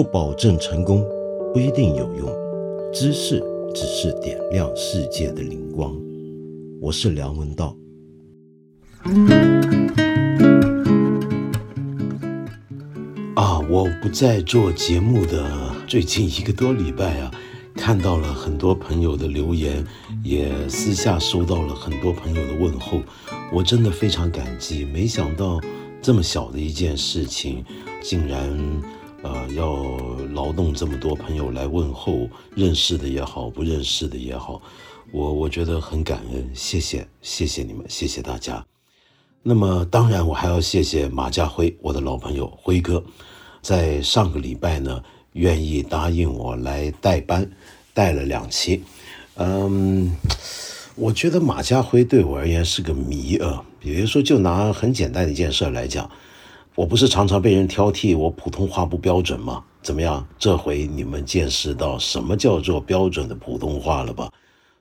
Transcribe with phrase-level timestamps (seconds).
[0.00, 1.06] 不保证成功，
[1.52, 2.26] 不一定有用。
[2.90, 3.38] 知识
[3.74, 5.94] 只是点亮世界的灵光。
[6.80, 7.76] 我是梁文道。
[13.34, 17.30] 啊，我不在做节目的最近一个多礼拜啊，
[17.74, 19.84] 看到了很多朋友的留言，
[20.24, 23.02] 也私下收到了很多朋友的问候，
[23.52, 24.82] 我真的非常感激。
[24.82, 25.60] 没想到
[26.00, 27.62] 这么小的一件事情，
[28.02, 28.50] 竟然。
[29.22, 29.86] 呃，要
[30.32, 34.62] 劳动这么多朋友来问候，认识的也好，不认识的也好，
[35.12, 38.64] 我我觉得很感恩，谢谢谢谢你们，谢谢大家。
[39.42, 43.04] 那么当然，我还要谢谢马家辉，我的老朋友辉哥，
[43.60, 45.02] 在上个礼拜呢，
[45.34, 47.50] 愿意答应我来代班，
[47.92, 48.82] 带了两期。
[49.34, 50.16] 嗯，
[50.94, 53.62] 我觉得马家辉对我而言是个谜啊。
[53.78, 56.10] 比如说，就拿很简单的一件事来讲。
[56.80, 59.62] 我不是常常被人挑剔我普通话不标准吗？
[59.82, 60.26] 怎么样？
[60.38, 64.32] 这回你们见识到什么叫做标准的普通话了吧？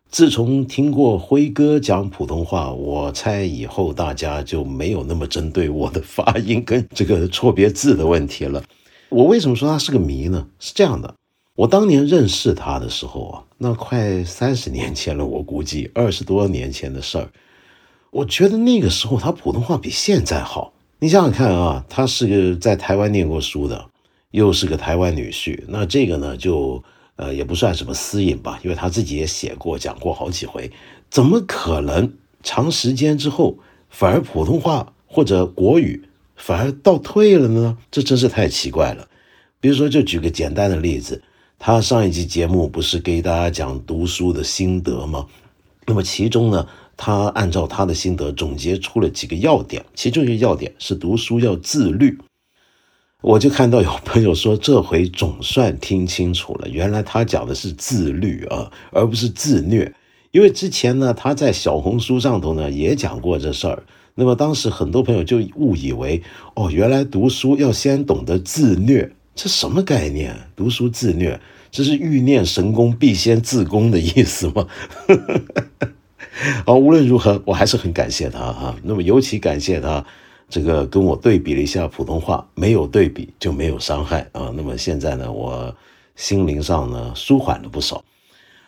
[0.09, 8.63] 自从听过辉哥讲普通话，我猜以后大家就没有那么针对我的发音跟这个错别字的问题了。
[9.09, 10.47] 我为什么说他是个谜呢？
[10.57, 11.13] 是这样的，
[11.53, 17.29] 我当年认识他的时候啊，那快三十年前了，我估计二十多年前的事儿。
[18.11, 20.71] 我觉得那个时候他普通话比现在好。
[21.01, 23.85] 你想想看啊，他是个在台湾念过书的，
[24.31, 26.83] 又是个台湾女婿，那这个呢，就
[27.15, 30.69] 呃也不算什么私隐吧，因为他自己也写过讲过好几回，
[31.09, 32.11] 怎么可能
[32.43, 33.57] 长时间之后
[33.89, 36.03] 反而普通话或者国语
[36.35, 37.77] 反而倒退了呢？
[37.89, 39.07] 这真是太奇怪了。
[39.61, 41.23] 比如说，就举个简单的例子，
[41.57, 45.25] 他上一集节目不是给大家讲读书的心得吗？
[45.85, 46.67] 那么其中呢？
[47.01, 52.17] 他按照他的心得总结出了几个要点，其中一个要点是读书要自律。
[53.21, 59.95] 我就看到有朋友说，这回总算听清楚了，原来他讲的是自律啊，而不是自虐。
[60.31, 63.83] 因为之前呢，他在小红书上头呢也讲过这事儿，
[64.15, 66.21] 那么当时很多朋友就误以为，
[66.55, 70.35] 哦，原来读书要先懂得自虐，这什么概念？
[70.53, 71.39] 读书自虐，
[71.71, 74.67] 这是欲念神功必先自宫的意思吗？
[76.65, 78.75] 好，无论如何，我还是很感谢他哈。
[78.83, 80.05] 那么，尤其感谢他，
[80.49, 84.51] 这个跟我对比了一下普通话，没有对比就没有伤害啊。
[84.55, 85.75] 那么现在呢，我
[86.15, 88.03] 心灵上呢舒缓了不少。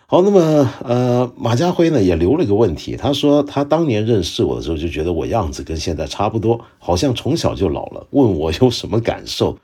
[0.08, 9.58] 好，那么呃，马家辉呢也留了一个问题，他说他当年认识我的时候就觉得我样子跟现在差不多，好像从小就老了，问我有什么感受。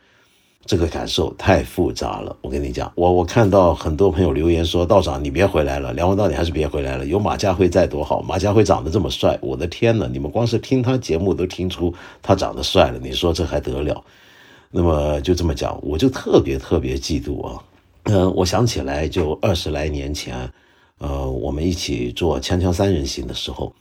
[0.68, 14.04] 这个感受太复杂了，我跟你讲，我我看到很多朋友留言说，道长你别回来了，梁文道你还是别回来了，有马家辉在多好，马家辉长得这么帅，我的天哪，你们光是听他节目都听出他长得帅了，你说这还得了？
[14.70, 17.64] 那么就这么讲，我就特别特别嫉妒啊，
[18.04, 20.52] 嗯，我想起来就二十来年前，
[20.98, 23.72] 呃，我们一起做锵锵三人行的时候，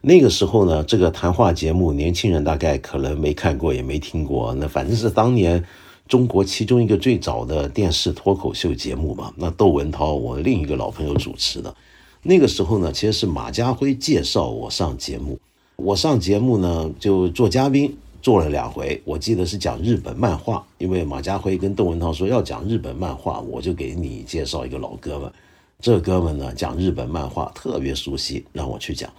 [0.00, 5.64] 那个时候呢，这个谈话节目年轻人大概可能没看过也没听过，那反正是当年。
[6.12, 11.74] 中国其中一个最早的电视脱口秀节目嘛，那窦文涛我另一个老朋友主持的，
[12.22, 15.40] 那个时候呢，其实是马家辉介绍我上节目，
[15.76, 25.32] 我上节目呢就做嘉宾，做了两回，我记得是讲日本漫画，因为马家辉跟窦文涛说要讲日本漫画，我就给你介绍一个老哥们，
[25.80, 29.10] 这哥们呢讲日本漫画特别熟悉，让我去讲。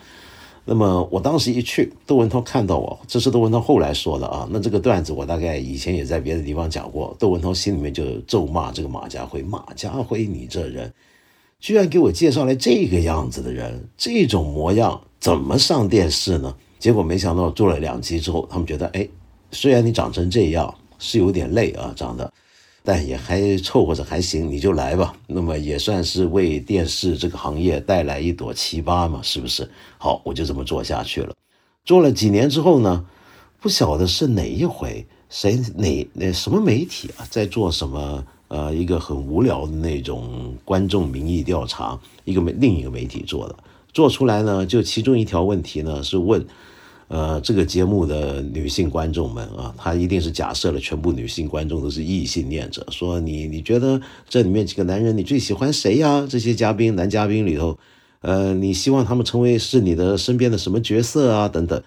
[0.65, 4.47] 那么我当时一去，窦文涛看到我，这是窦文涛后来说的啊。
[4.49, 7.13] 那这个段子我大概以前也在别的地方讲过。
[7.19, 10.93] 窦文涛心里面就咒骂这个马家辉：“马家辉，你这人
[11.59, 19.07] 居然给我介绍来这个样子的人，这种模样怎么上电视呢？”结果没想到做了两集之后，他们觉得，哎，
[19.51, 22.31] 虽然你长成这样是有点累啊，长得。
[22.85, 25.15] 但也还凑合着还行，你就来吧。
[25.27, 29.69] 那么也算是为电视这个行业带来一朵奇葩嘛，是不是？
[29.97, 31.33] 好，我就这么做下去了。
[31.85, 33.05] 做了几年之后呢，
[33.61, 43.55] 不晓得是哪一回，谁哪那什么媒体啊，在做什么呃一个很无聊的那种观众民意调查，一个媒另一个媒体做的，
[43.93, 46.45] 做出来呢，就其中一条问题呢是问。
[47.13, 52.83] 呃，这个节目的女性观众们啊，她一定是假设了全部女性观众都是异性恋者。
[52.89, 56.25] 说你你觉得这里面几个男人你最喜欢谁呀？
[56.27, 57.77] 这些嘉宾男嘉宾里头，
[58.21, 61.47] 呃，你希望他们成为是你的身边的什么角色啊？
[61.47, 61.83] 等等。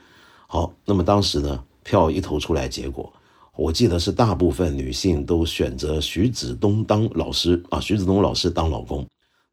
[0.46, 3.12] 好，那么当时呢，票一投出来，结果
[3.56, 9.05] 我记得是大部分女性都选择徐子东当老师啊，徐子东老师当老公。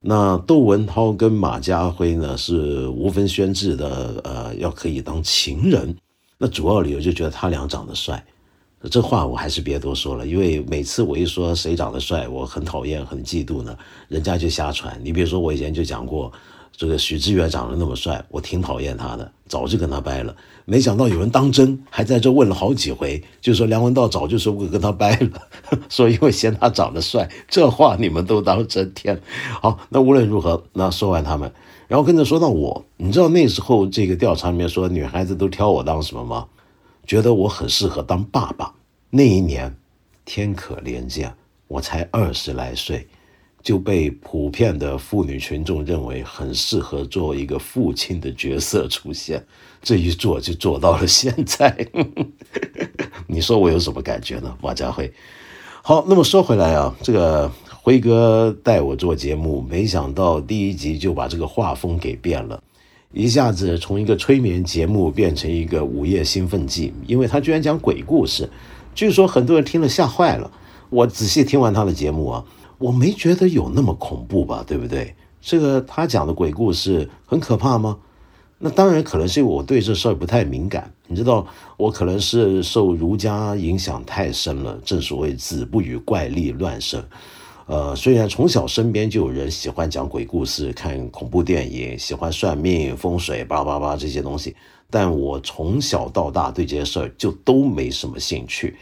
[0.05, 5.95] 那窦文涛跟马家辉呢是无分轩轾的，呃，要可以当情人。
[6.37, 8.21] 那主要理由就觉得他俩长得帅，
[8.91, 13.77] 这话我还是别多说了，因为每次我一说谁长得帅，我很讨厌、很嫉妒呢，
[14.09, 14.99] 人家就瞎传。
[15.01, 16.29] 你比如说，我以前就讲过，
[16.75, 20.35] 这个许知远长得那么帅，我挺讨厌他的，早就跟他掰了。
[20.65, 25.41] 没想到有人当真，还在这问了好几回，就说梁文道早就说过跟他掰了，
[25.89, 27.29] 说因为嫌他长得帅。
[27.47, 28.91] 这话你们都当真？
[28.93, 29.21] 天，
[29.61, 31.51] 好，那无论如何，那说完他们，
[31.87, 36.47] 然后跟着说到我，你知道那时候这个调查里面说女孩子都挑我当什么吗？
[37.05, 38.73] 觉得我很适合当爸爸。
[39.09, 39.75] 那一年，
[40.23, 41.35] 天可怜见，
[41.67, 43.05] 我才二十来岁，
[43.63, 49.43] 就被普遍的妇女群众认为很适合做一个父亲的角色出现。
[49.81, 51.87] 这一做就做到了现在。
[53.25, 54.55] 你说我有什么感觉呢？
[54.61, 55.11] 马家辉。
[55.81, 57.51] 好，那么说回来啊，这个
[57.81, 62.61] 辉哥带我做节目，没想到第一集就把这个画风给变了。
[63.11, 68.49] 一下子从一个催眠节目变成一个午夜兴奋剂，因为他居然讲鬼故事，
[68.95, 70.51] 据说很多人听了吓坏了。
[70.89, 72.45] 我仔细听完他的节目啊，
[72.83, 75.15] 我没觉得有那么恐怖吧，对不对？
[75.39, 77.97] 这个他讲的鬼故事很可怕吗？
[78.59, 81.47] 那当然可能是因为我对这事儿不太敏感，你知道，
[81.77, 84.77] 我可能是受儒家影响太深了。
[84.83, 87.01] 正所谓子不语怪力乱神。
[87.67, 94.53] 呃，虽然从小身边就有人喜欢讲鬼故事、看恐怖电影、喜欢算命、风水、叭叭叭这些东西，
[94.89, 98.75] 但我从小到大对这些事儿就都没什么兴趣。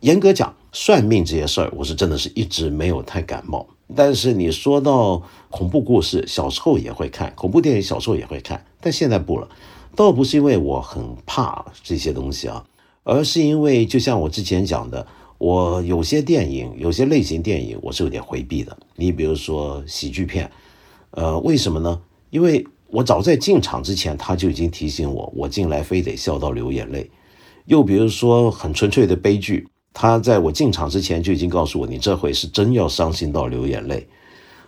[0.00, 3.66] 严格讲，算命这些事儿，我是真的是一直没有太感冒。
[3.94, 9.48] 但是你说到恐怖故事，小时候也会看恐怖电影，小时候也会看，但现在不了。
[9.96, 12.64] 倒不是因为我很怕这些东西啊，
[13.02, 15.06] 而是因为就像我之前讲的。
[15.38, 18.76] 我有些电影，有些类型电影，我是有点回避的。
[18.96, 20.50] 你比如说喜剧片，
[21.12, 22.00] 呃，为什么呢？
[22.30, 27.08] 因为我早在进场之前，他就已经提醒我，我进来非得笑到流眼泪。
[27.66, 29.68] 又比如说很纯粹的悲剧，
[30.00, 34.06] 他在我进场之前就已经告诉我，你这回是真要伤心到流眼泪。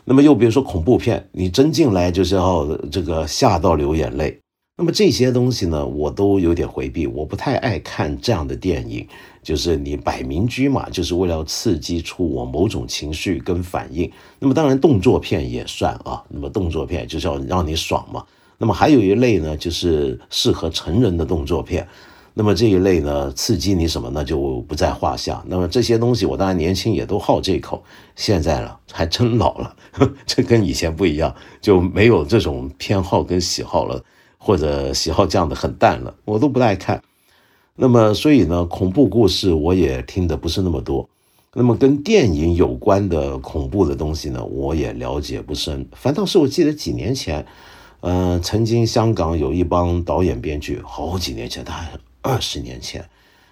[0.05, 4.37] 那么又比如说恐怖片，你真进来就是要这个吓到流眼泪。
[4.77, 9.06] 那么这些东西呢，我都有点回避，我不太爱看这样的电影，
[9.41, 14.11] 就是你摆明居嘛，就是为了刺激出我某种情绪跟反应。
[14.41, 18.25] 那么当然动作片也算啊，那么动作片就是要让你爽嘛。
[18.59, 21.87] 那么还有一类呢，就是适合成人的动作片。
[22.35, 25.43] 那么这一类呢，刺激你什么呢，就不在话下。
[25.47, 27.82] 那么这些东西我当然年轻也都好这口，
[28.17, 29.77] 现在了还真老了，
[30.27, 34.03] 这跟以前不一样，就没有这种偏好跟喜好了。
[34.43, 37.03] 或者喜好降的很淡了，我都不爱看。
[37.77, 41.06] 那么，所以呢，恐怖故事我也听的不是那么多。
[41.53, 45.87] 那么，跟电影有关的恐怖的东西呢，我也了解不深。
[45.93, 47.44] 反倒是我记得几年前，
[48.00, 51.87] 呃，曾经香港有一帮导演编剧，好几年前，他
[52.22, 53.05] 二十年前，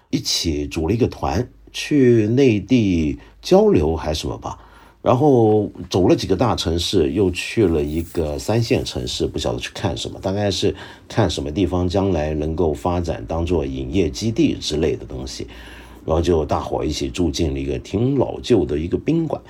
[0.09, 4.57] 一起组了一个团去内地交流还是什么吧。
[5.01, 10.75] 然后走了几个大城市，又去了一个三线城市，不晓得去看什么，大概是
[11.07, 15.47] 看什么地方将来能够发展当做影业基地之类的东西。
[16.05, 19.41] 然后就大伙一起住进了一个挺老旧的一个宾馆。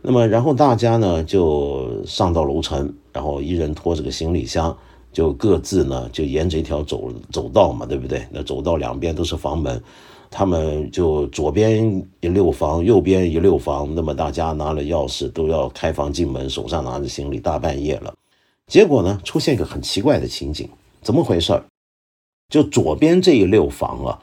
[0.00, 4.76] 那么，然后大家呢就上到楼层，然后一人拖着个行李箱，
[5.14, 8.26] 就各自呢就沿着一条走走道嘛，对不对？
[8.30, 9.82] 那走道两边都是房门。
[10.36, 18.12] 他们就左边一溜房，右边一溜房，那么大家拿了钥匙都要开房进门，手上拿着行李，大半夜了。
[18.66, 20.68] 结果呢，出现一个很奇怪的情景，
[21.02, 21.62] 怎么回事
[22.48, 24.18] 就左边这一溜房啊，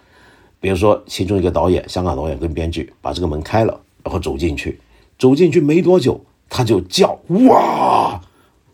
[0.60, 4.82] 比如说其中一个导演，香港导演跟编剧把这个门开了，然后走进去，
[5.18, 8.20] 走进去没多久，他就叫哇，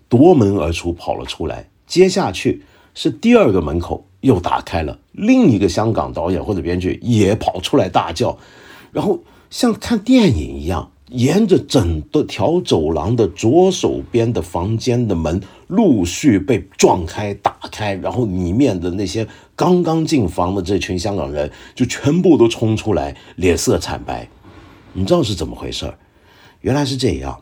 [0.09, 1.69] 夺门而出跑了出来。
[1.87, 2.61] 接下去
[2.93, 4.03] 是第二个门口。
[4.21, 8.35] 又打开了，另一个香港导演或者编剧也跑出来大叫，
[8.91, 9.19] 然后
[9.51, 19.25] 像看电影一样，沿着整个条走廊的左手边的房间的门陆续被撞开、打开，然后里面的那些
[19.55, 24.27] 刚刚进房的这群香港人就全部都冲出来，脸色惨白。
[24.93, 25.97] 你知道是怎么回事儿
[26.61, 27.39] 原来是这样，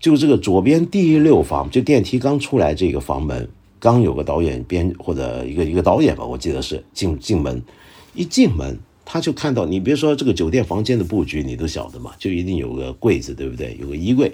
[0.00, 3.48] 就这个左边第六房，就电梯刚出来这个房门。
[3.78, 7.62] 刚有个导演编或者一个一个导演吧，我记得是进进门，
[8.14, 13.76] 一进门他就看到你，别说这个酒店房间的布局，你都晓得嘛，就一定有个柜子，对不对？
[13.80, 14.32] 有个衣柜，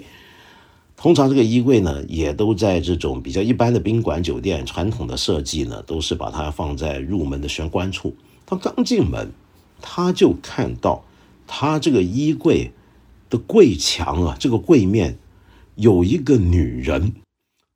[0.95, 8.15] 通常这个衣柜呢，也都在这种比较一般的宾馆酒店传统的设计呢，都是把它放在入门的玄关处。
[8.45, 9.31] 他刚进门，
[9.81, 11.03] 他就看到
[11.45, 12.71] 他这个衣柜
[13.29, 15.17] 的柜墙啊，这个柜面
[15.75, 17.13] 有一个女人。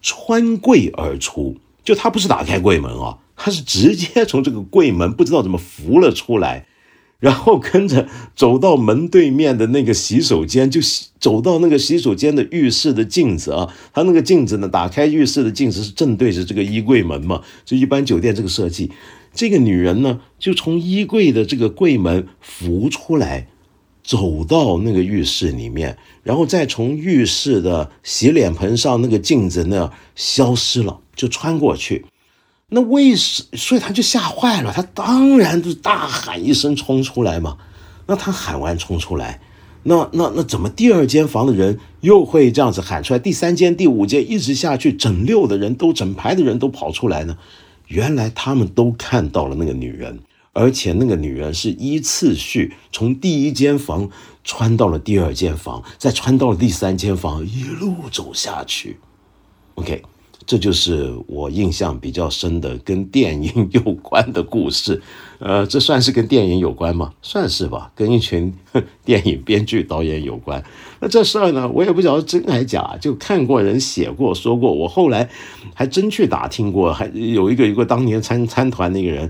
[0.01, 6.65] 穿柜而出，就他不是打开柜门啊，他是直接从这个柜门不知道怎么扶了出来，
[7.19, 10.79] 然后跟着走到门对面的那个洗手间，就
[11.19, 18.91] 走到那个洗手间的浴室的镜子啊，他那个镜子呢，打开浴室的镜子是正对着这个衣柜门嘛，就一般酒店这个设计。
[19.33, 23.47] 这个女人呢，就从衣柜的这个柜门浮出来，
[24.07, 32.05] 走到那个浴室里面，然后再从浴室的洗脸盆上那个镜子那消失了，就穿过去。
[32.69, 33.43] 那为什？
[33.57, 37.57] 所以他就吓坏了，他当然就大喊一声冲出来嘛。
[38.05, 39.41] 那他喊完冲出来，
[39.83, 43.19] 那那那怎么第二间房的人又会这样子喊出来？
[43.19, 47.37] 第三间、第五间一直下去，整六的人都整排的人都跑出来呢？
[47.87, 50.19] 原来他们都看到了那个女人，
[50.57, 54.09] 而且那个女人是依次序从第一间房
[54.43, 58.97] 穿到了第二间房，再穿到了第三间房，一路走下去。
[59.75, 60.01] OK。
[60.45, 65.01] 这就是我印象比较深的跟电影有关的故事，
[65.39, 67.11] 呃，这算是跟电影有关吗？
[67.21, 68.53] 算是吧，跟一群
[69.03, 70.63] 电影编剧导演有关。
[71.01, 75.27] 那这事儿呢，我也不晓得真还假，就看过人写过说过，我后来
[75.73, 79.29] 还真去打听过，还有一个一个当年参参团那个人，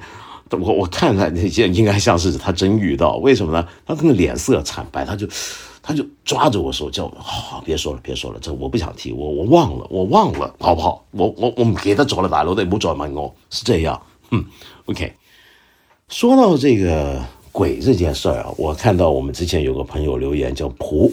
[0.52, 3.68] 我我看看那些应该像是他真遇到，为什么呢？
[3.86, 5.28] 他那个脸色惨白，他就。
[5.90, 11.06] 他就抓着我说：“叫好，别说了，别说了，这我不想提，我我忘了，我忘了，好不好？
[11.12, 14.02] 我我我们给他走了，大楼的不转门哦，是这样。
[14.32, 14.44] 嗯
[14.88, 15.14] ，OK。
[16.10, 17.24] 说到这个
[17.54, 21.10] 鬼这件事儿啊，我看到我们之前有个朋友留言叫蒲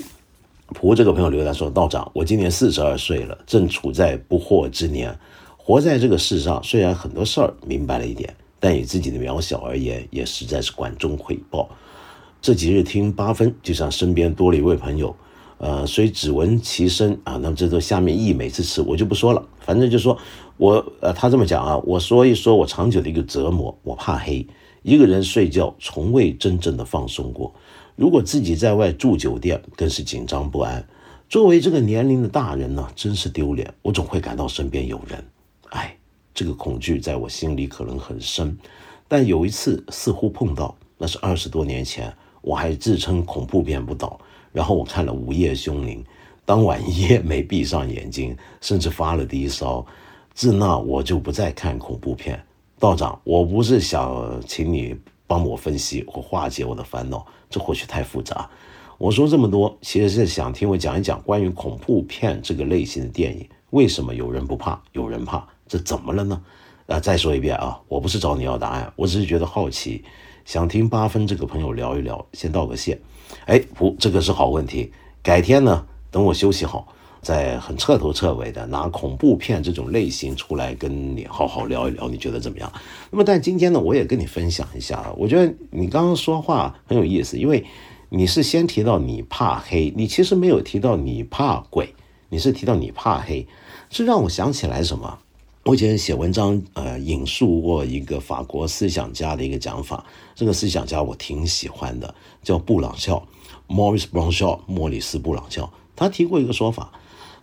[0.75, 5.17] 蒲，这个朋友留言说：道长，我今年四十二岁了，正处在不惑之年，
[5.57, 11.69] 活在这个世上，虽然很多事儿明白了一点，但以自己的渺小而言，也实在是管中窥豹。”
[12.41, 15.15] 这几日听八分，就像身边多了一位朋友，
[15.59, 19.47] 呃，虽只闻其声啊，那么这都下面溢美之词，我就不说了。
[19.61, 20.17] 反正就说
[20.57, 24.47] 我，呃，他这么讲啊，我说一说我长久的一个折磨，我怕黑，
[24.81, 27.55] 一个人睡觉从未真正的放松过。
[27.97, 30.83] 如果自己在外住酒店，更是紧张不安。
[31.29, 33.75] 作为这个年龄的大人呢，真是丢脸。
[33.83, 35.23] 我总会感到身边有人，
[35.69, 35.95] 哎，
[36.35, 38.59] 这个恐惧在我心里可能很深。
[39.07, 42.15] 但有一次似乎碰到，那是二十多年前。
[42.43, 44.21] 我还自称恐怖片不倒，
[44.53, 46.05] 然后我看了《午夜凶铃》，
[46.45, 49.83] 当晚一夜没闭上眼睛，甚至发了低烧。
[50.35, 52.39] 自那我就不再看恐怖片。
[52.79, 54.95] 道长，我不是想请你
[55.27, 58.51] 帮我分析或化解我的烦恼，这或许太复杂。
[58.99, 66.41] 我说这么多，其实是想听我讲一讲关于恐怖片这个类型的电影，为什么有人不怕，有人怕，这怎么了呢？
[66.87, 70.05] 啊，再说一遍啊，我不是找你要答案，我只是觉得好奇。
[70.45, 73.01] 想听八分这个朋友聊一聊，先道个谢。
[73.47, 74.93] 哎，不，这个是好问题。
[75.23, 76.87] 改天呢，等我休息好，
[77.23, 82.71] 再很彻头彻尾的拿恐怖片这种类型出来跟你好好聊一聊，你觉得怎么样？
[83.11, 85.11] 那么，但今天呢，我也跟你分享一下。
[85.17, 87.65] 我觉得你刚刚说话很有意思，因为
[88.11, 91.95] 你是先提到你怕黑，你其实没有提到你怕鬼，
[92.29, 93.49] 你是提到你怕黑，
[93.89, 95.21] 这让我想起来什么？
[95.65, 100.05] 我以前写文章，呃，引述过一个法国思想家的一个讲法。
[100.35, 103.27] 这个思想家我挺喜欢的，叫布朗肖
[103.67, 104.61] （Maurice Blanchard）。
[104.67, 106.93] 莫里斯·布朗肖，他提过一个说法，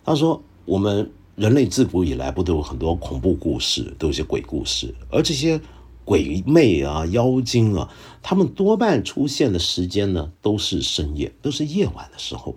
[0.04, 5.60] 他说：“我们人类自古以来不都有很多恐怖故事，都有些鬼故事，而这些
[6.04, 7.90] 鬼魅啊、妖精啊，
[8.22, 12.54] 他们多半出现的时间呢，都是深夜，都是夜晚的时候。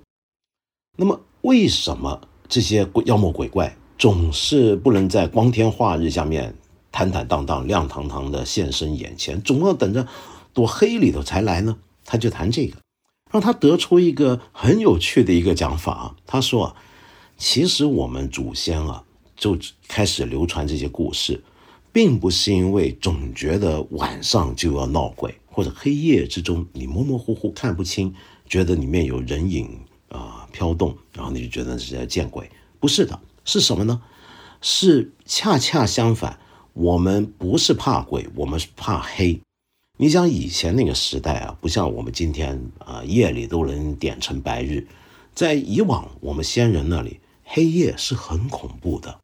[0.96, 6.56] 那么，为什么这些妖魔鬼怪？”总是不能在光天化日下面
[6.92, 10.08] 坦坦荡荡、亮堂堂的现身眼前，总要等着
[10.54, 11.78] 躲黑里头才来呢。
[12.04, 12.78] 他就谈这个，
[13.32, 16.16] 让他得出一个很有趣的一个讲法啊。
[16.28, 16.76] 他说啊，
[17.38, 19.04] 其实我们祖先啊
[19.36, 21.44] 就开始流传这些故事，
[21.92, 28.14] 并不是因为总觉得晚上就要闹鬼，或者黑夜之中你模模糊糊看不清，
[28.48, 32.50] 觉得里面有人影啊飘动，然后你就觉得是在见鬼，
[32.80, 33.20] 不是的。
[33.46, 34.02] 是什么呢？
[34.62, 36.40] 是恰恰相反，
[36.74, 39.40] 我们不是怕鬼，我们是怕黑。
[39.98, 44.88] 你想以前那个时代啊，不像我们今天啊，夜里都能点成白日。
[45.34, 49.20] 在以往我们先人那里，黑夜是很恐怖的。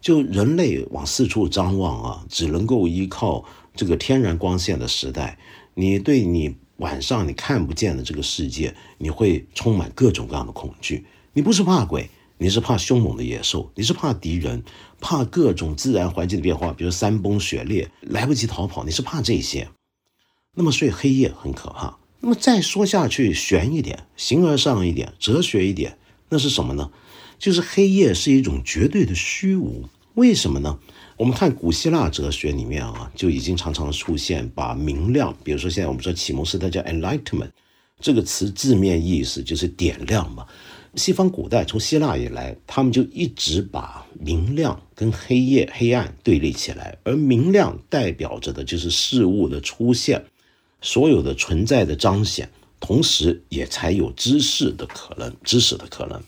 [0.00, 3.44] 就人类往四处张望啊，只能够依靠
[3.76, 5.38] 这个天然光线的时代，
[5.74, 11.04] 你对你晚上你看不见的这个世界，你会充满各种各样的恐惧。
[11.34, 12.08] 你不是怕鬼。
[12.42, 14.64] 你是怕凶猛的野兽，你是怕敌人，
[14.98, 19.68] 怕各种自然环境的变化，比如山崩雪裂，来不及逃跑，你是怕这些。
[20.56, 21.98] 那么，所以黑夜很可怕。
[22.20, 25.98] 那么再说下去，悬一点，形而上一点，哲学一点，
[26.30, 26.90] 那是什么呢？
[27.38, 30.78] 就是黑夜是一种绝对的虚无，为什么呢？
[31.18, 37.50] 我们看古希腊哲学里面啊，就已经常常出现把明亮，比如说现在我们说启蒙时代叫 enlightenment
[38.00, 40.46] 这个词字面意思就是点亮嘛。
[40.96, 50.24] 西方古代从希腊以来，他们就一直把明亮跟黑夜、黑暗对立起来，而明亮代表着的就是事物的出现，
[50.80, 56.20] 所有的存在的彰显，同时也才有知识的可能，知识的可能。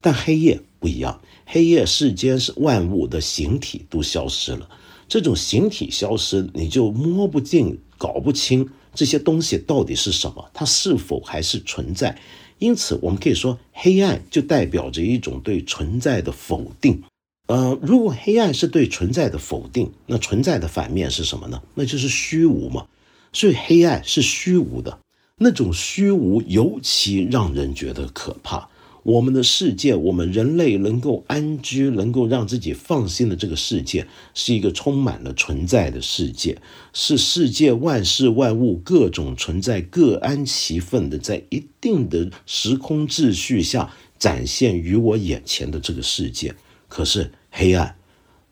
[0.00, 4.70] 但黑夜不一样，黑夜世间是万物的形体都消失了，
[5.06, 12.18] 这种形体消失，你就摸不进、搞不清这些东西到底是什么，它是否还是存在。
[12.58, 17.02] 因此，我们可以说，黑暗就代表着一种对存在的否定。
[17.46, 21.62] 呃，如果黑暗是对存在的否定，那存在的反面是什么呢？
[21.74, 22.86] 那就是虚无嘛。
[23.32, 24.98] 所以，黑暗是虚无的，
[25.36, 28.68] 那种虚无尤其让人觉得可怕。
[29.08, 36.58] 我们的世界，我们人类能够安居、能够让自己放心的这个世界，是一个充满了存在的世界，
[36.92, 46.54] 是世界万事万物各种存在各安其分的，在一定的时空秩序下展现于我眼前的这个世界。
[46.86, 47.96] 可是黑暗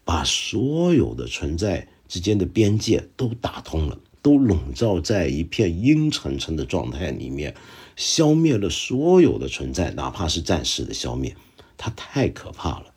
[0.07, 7.55] 把所有的存在之间的边界都打通了，都笼罩在一片阴沉沉的状态里面。
[7.97, 11.35] 消灭了所有的存在，哪怕是暂时的消灭，
[11.77, 12.93] 它太可怕了。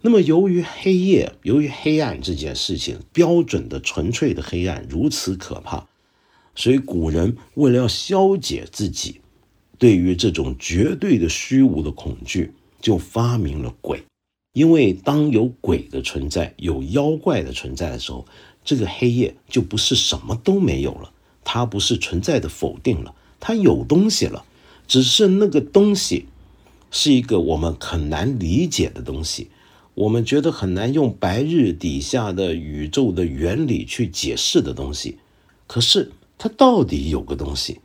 [0.00, 5.86] 那么，由于黑夜，由于黑暗这件事情，标准的纯粹的黑暗如此可怕，
[6.54, 9.20] 所以古人为了要消解自己
[9.78, 14.02] 对于这种绝对的虚无的恐惧，就发明了鬼。
[14.52, 18.26] 因为当有鬼的存在，有妖怪的存在的时候，
[18.62, 21.12] 这个黑夜就不是什么都没有了，
[21.42, 23.14] 它不是存在的否定了。
[23.46, 24.42] 它有东西了，
[24.88, 26.24] 只是那个东西
[26.90, 29.48] 是一个我们很难理解的东西，
[29.92, 35.18] 我们觉得很难用白日底下的宇宙的原理去解释的东西。
[35.66, 37.82] 可是它到底有个东西，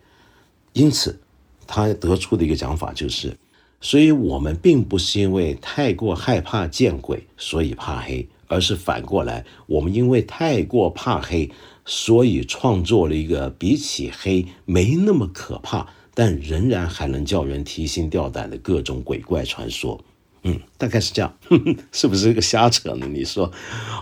[0.71, 1.19] 因此
[1.67, 3.35] 他得出的一个讲法就是：
[3.81, 11.51] 所以我们并不是因为太过害怕见鬼，所以怕黑，而是反过来，我们因为太过怕黑。
[11.91, 19.99] 所以创作了一个比起黑没那么可怕，但仍然还能叫人提心吊胆的各种鬼怪传说。
[20.43, 21.33] 嗯，大概是这样，
[21.91, 23.07] 是不是个瞎扯呢？
[23.07, 23.51] 你说，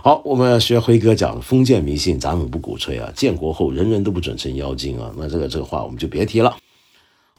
[0.04, 3.10] 好，我们学辉哥讲封建迷信，咱们不鼓吹啊。
[3.16, 6.54] 建国后人人都不准称妖精啊，那这个这个话我们就别提了。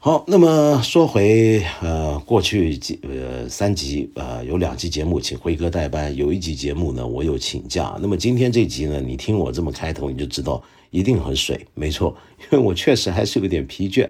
[0.02, 7.98] 好，那么说回呃过去几呃三集呃有两集节目请辉哥代班，有一集节目呢我有请假。
[8.00, 12.16] 那么今天这集呢，你听我这么开头你就知道一定很水，没错，
[12.50, 14.08] 因为我确实还是有点疲倦。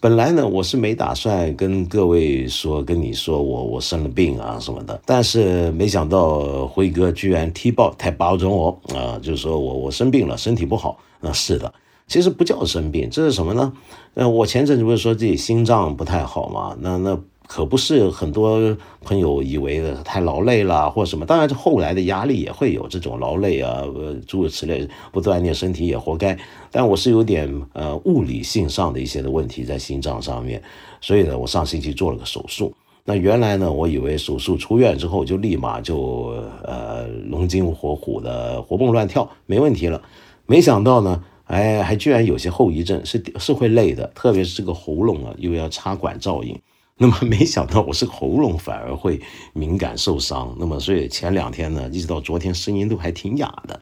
[0.00, 10.98] 本来呢我是没打算跟各位说跟你说我我生了病啊什么的，但是没想到辉哥居然踢爆太包装我啊，就是说我我生病了，身体不好。
[11.20, 11.70] 那是的。
[12.06, 13.72] 其实不叫生病，这是什么呢？
[14.14, 16.76] 呃，我前阵子不是说自己心脏不太好嘛？
[16.80, 21.26] 那那可不是很多朋友以为的太劳累了或什么。
[21.26, 26.38] 当然，这后来的压力也会有这种劳累啊，呃，诸如此类，不锻炼身体也活该。
[26.70, 30.62] 但我是有点呃物理性上的一些的问题在心脏上面，
[31.00, 32.72] 所以呢，我上星期做了个手术。
[33.04, 40.00] 那原来呢，我以为手术出院之后就立马就呃龙精活虎的活蹦乱跳没问题了，
[40.46, 41.20] 没想到呢。
[41.46, 46.58] 哎，还居然有些后遗症，是是会累的，特别是这个喉咙啊，又要插管造影。
[46.98, 49.20] 那么没想到我是喉咙反而会
[49.52, 50.56] 敏感受伤。
[50.58, 53.78] 那么所以前两天呢，一直到昨天声音都还挺哑的。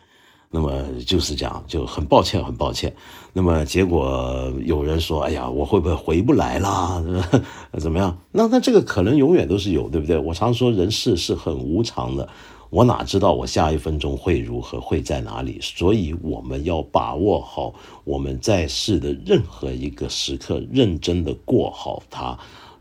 [0.50, 2.94] 那么就是这样，就很抱歉，很抱歉。
[3.32, 7.02] 那么结果有人说，哎呀，我会不会回不来啦？
[7.78, 8.18] 怎么样？
[8.30, 10.18] 那那这个可能永远都是有，对不对？
[10.18, 12.28] 我常说人世是很无常的。
[12.74, 15.60] 我哪知道我下一分钟会如何，会在哪里？
[15.62, 22.36] 所以我们要把握好我们在世的任何一个时刻，认真的过好它，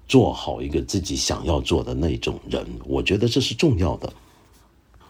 [0.08, 2.66] 做好一个自己想要做的那种人。
[2.86, 4.12] 我觉得这是重要的。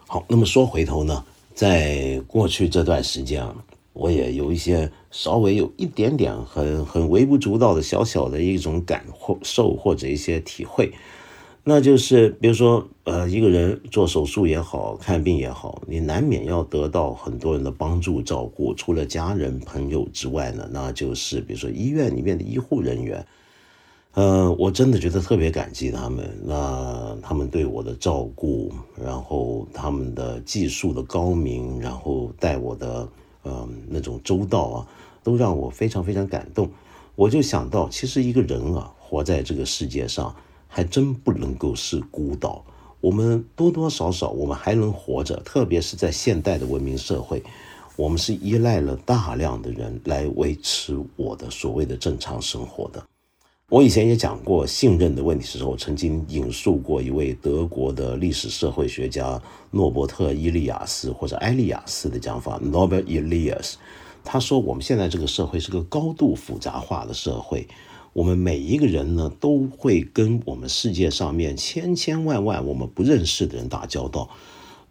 [0.06, 3.56] 好，那么说回头呢，在过去这段时间啊，
[3.94, 9.02] 我也有一些稍微有一点点很很微不足道的小小的一种感
[9.42, 10.92] 受或者一些体会。
[11.66, 18.74] 那就是，比如说，呃，一个人做手术也好看病也好，你难免要得到很多人的帮助照顾。
[18.74, 23.26] 除了家人朋友之外呢，那就是比如说医院里面的医护人员，
[24.12, 26.28] 呃，我真的觉得特别感激他们。
[26.44, 28.70] 那他们对我的照顾，
[29.02, 33.08] 然后他们的技术的高明，然后待我的，
[33.44, 34.86] 嗯，那种周到啊，
[35.22, 36.70] 都让我非常非常感动。
[37.14, 40.36] 我就想到，其实一个人啊，活在这个世界上。
[40.74, 42.64] 还真不能够是孤岛，
[43.00, 47.40] 我们多多少少我们还能活着，特别是在现代的文明社会，
[47.94, 53.00] 我们是依赖了大量的人来维持我的所谓的正常生活的。
[53.68, 63.74] 我以前也讲过信任的问题的时候，曾经引述过一位德国的历史社会学家诺伯特·伊利亚斯或者埃利亚斯的讲法 （Norbert Elias）。
[64.24, 67.68] 他说：“我们现在这个社会是个高度复杂化的社会，
[68.14, 74.30] 我们每一个人呢都会跟我们世界上面千千万万我们不认识的人打交道。”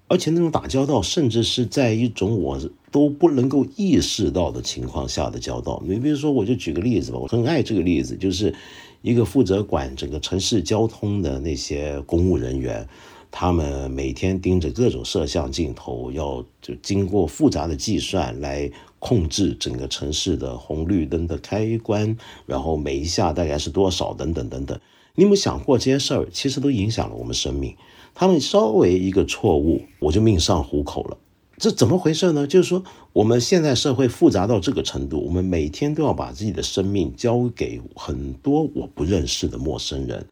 [0.09, 2.59] 而且那种打交道，甚至是在一种我
[2.91, 5.81] 都不能够意识到的情况下的交道。
[5.87, 8.53] 你比如说，我就举个例子吧，我很爱这个例子，就是
[9.01, 12.87] 一个负责管整个城市交通的那些公务人员，
[13.31, 18.69] 他们每天盯着各种摄像镜头，要就经过复杂的计算来
[19.03, 24.79] 控制整个城市的红绿灯的开关，然后每一下大概是多少，等等等等。
[25.15, 27.75] 你有没有想过这些事儿，其实都影响了我们生命？
[28.15, 31.17] 他们稍微一个错误，我就命丧虎口了。
[31.57, 32.47] 这怎么回事呢？
[32.47, 40.25] 就是说，我们现在社会复杂到这个程度，我们每天都要把自己的生命交给很多我不认识的陌生人。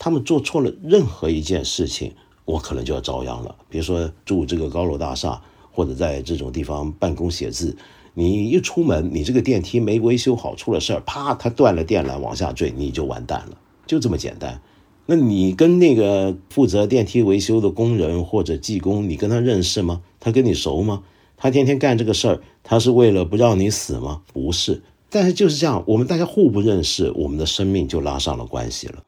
[0.00, 2.12] 他们做错了任何一件事情，
[2.44, 3.54] 我可能就要遭殃了。
[3.70, 7.76] 比如说住这个高楼大厦，或者在这种地方办公写字，
[8.18, 14.62] 你一出门，你这个电梯没维修好，出了事儿，啪，它断了电缆往下坠，你就完蛋了，就这么简单。
[15.04, 20.00] 那你跟那个负责电梯维修的工人或者技工，你跟他认识吗？
[20.18, 21.02] 他跟你熟吗？
[21.36, 24.22] 他天天干这个事儿，他是为了不让你死吗？
[24.32, 24.82] 不是。
[25.10, 29.02] 但是就是这样，我们大家互不认识，我们的生命就拉上了关系了。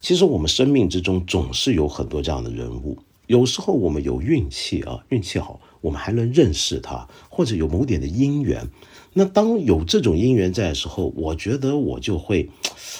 [0.00, 2.96] 其实我们生命之中总是有很多这样的人物，
[3.26, 8.66] 有时候我们有运气啊，运气好，我们还能认识他，或者有某点的因缘。
[9.12, 12.48] 那当有这种因缘在的时候，我觉得我就会。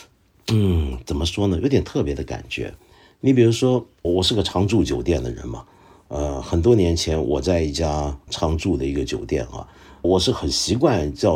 [0.53, 1.59] 嗯，怎么说呢？
[1.62, 2.75] 有点特别的感觉。
[3.20, 5.64] 你比如说，我是个常住酒店的人嘛，
[6.09, 9.66] 呃，很多年前我在一家常住的一个酒店啊，
[10.03, 11.33] 我是很习惯叫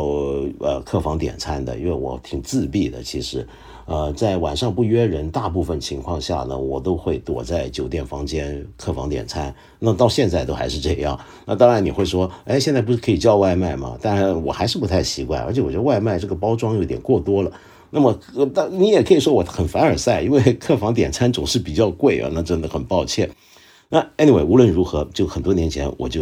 [0.59, 3.01] 呃客房点餐的，因为我挺自闭的。
[3.01, 3.47] 其实，
[3.89, 9.55] 呃，在晚上不约人，大部分情况下呢，我都会躲在酒店房间客房点餐。
[9.79, 11.19] 那到现在都还是这样。
[11.47, 13.97] 那当然你会说，哎，现在不是可以叫外卖吗？
[13.99, 17.51] 但我还是不太习惯，而且我觉得外卖这个包装有点过多了。
[17.89, 18.15] 那么，
[18.53, 23.27] 但你也可以说我很凡尔赛，因为客房点餐总是比较贵啊，那真的很抱歉。
[23.89, 26.21] 那 anyway，无论如何，就很多年前我就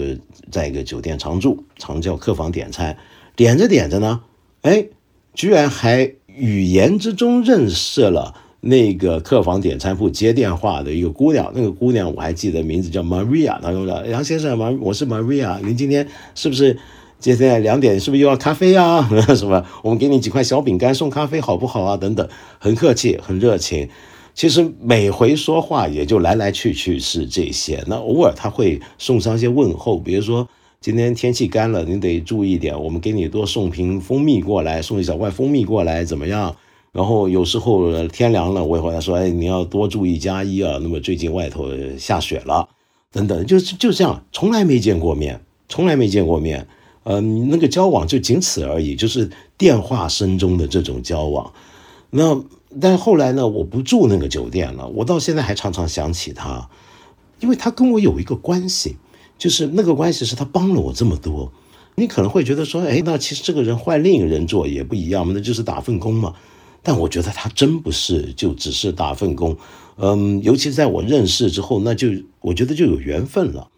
[0.50, 2.96] 在一个酒店常住，常叫客房点餐，
[3.36, 4.22] 点着点着呢，
[4.62, 4.86] 哎，
[5.34, 16.78] 居然还语言之中认识了那个客房点餐铺接电话的一个姑娘，那个姑娘我还记得名字叫 Maria，她说杨先生，我是 Maria，您今天是不是？
[17.20, 19.10] 接下来两点是不是又要咖啡啊？
[19.36, 19.66] 什么？
[19.82, 21.98] 我们给你几块小饼干送咖啡好不好啊？
[21.98, 23.90] 等等，很客气，很热情。
[24.36, 27.84] 其实每回说话也就来来去去是这些。
[27.88, 30.48] 那偶尔他会送上一些问候，比如说
[30.80, 32.82] 今天天气干了，你得注意点。
[32.82, 36.56] 我们给你多送瓶蜂蜜过来，送一小罐蜂蜜过来，怎么样？
[36.92, 40.78] 然后有时候天凉了，我也会他说，哎，你要多注意加衣啊。
[40.82, 42.70] 那么最近外头下雪了，
[43.12, 46.68] 等等，就是就这样，从来没见过面，从来没见过面。
[47.04, 51.52] 嗯，那个交往就仅此而已，就是电话声中的这种交往。
[52.12, 52.42] 那
[52.80, 56.70] 但后来呢，我不住那个酒店了，我到现在还常常想起他，
[57.40, 58.98] 因为他跟我有一个关系，
[59.38, 61.52] 就是那个关系是他帮了我这么多。
[61.96, 66.34] 你可能会觉得说，哎，那其实这个人换另一个人做也不一样嘛，那就是打份工嘛。
[66.84, 69.58] 但我觉得他真不是，就只是打份工。
[69.98, 72.08] 嗯，尤其在我认识之后，那就
[72.42, 73.70] 我觉得就有缘分了。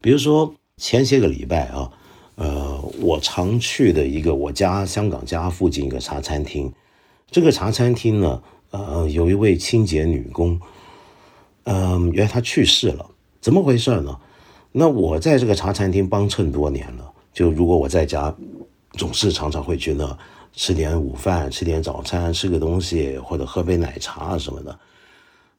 [0.00, 1.90] 比如说前些个礼拜啊。
[2.38, 6.70] 呃，我常去的一个我家香港家附近一个茶餐厅，
[7.30, 10.60] 这个茶餐厅呢，呃，有一位清洁女工，
[11.64, 13.06] 嗯，原来她去世了，
[13.40, 14.18] 怎么回事呢？
[14.78, 18.36] 那我在这个茶餐厅帮衬多年了，就如果我在家，
[18.92, 20.18] 总是常常会去那
[20.52, 24.78] 吃点午饭，吃点早餐，吃个东西或者喝杯奶茶什么的。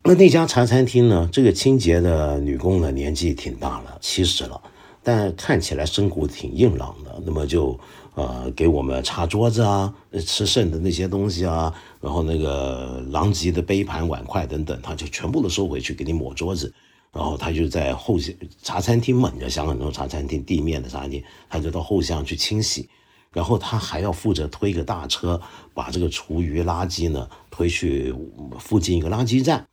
[0.03, 4.61] 那那家茶餐厅呢，这个清洁的女工呢，年纪挺大了，七十了。
[5.01, 7.79] 但看起来身骨挺硬朗的，那么就
[8.13, 9.91] 呃给我们擦桌子啊，
[10.23, 16.71] 吃剩的那些东西啊，然后那个狼藉的杯盘碗筷等等，他就全部都收回去给你抹桌子，
[17.11, 22.87] 然后他就在后巷茶餐厅嘛，你要香港那种茶餐厅地面的茶餐厅，他就到后巷去清洗，
[23.31, 25.41] 然后他还要负责推个大车，
[25.73, 28.13] 把这个厨余垃圾呢推去
[28.59, 29.65] 附近一个垃圾站。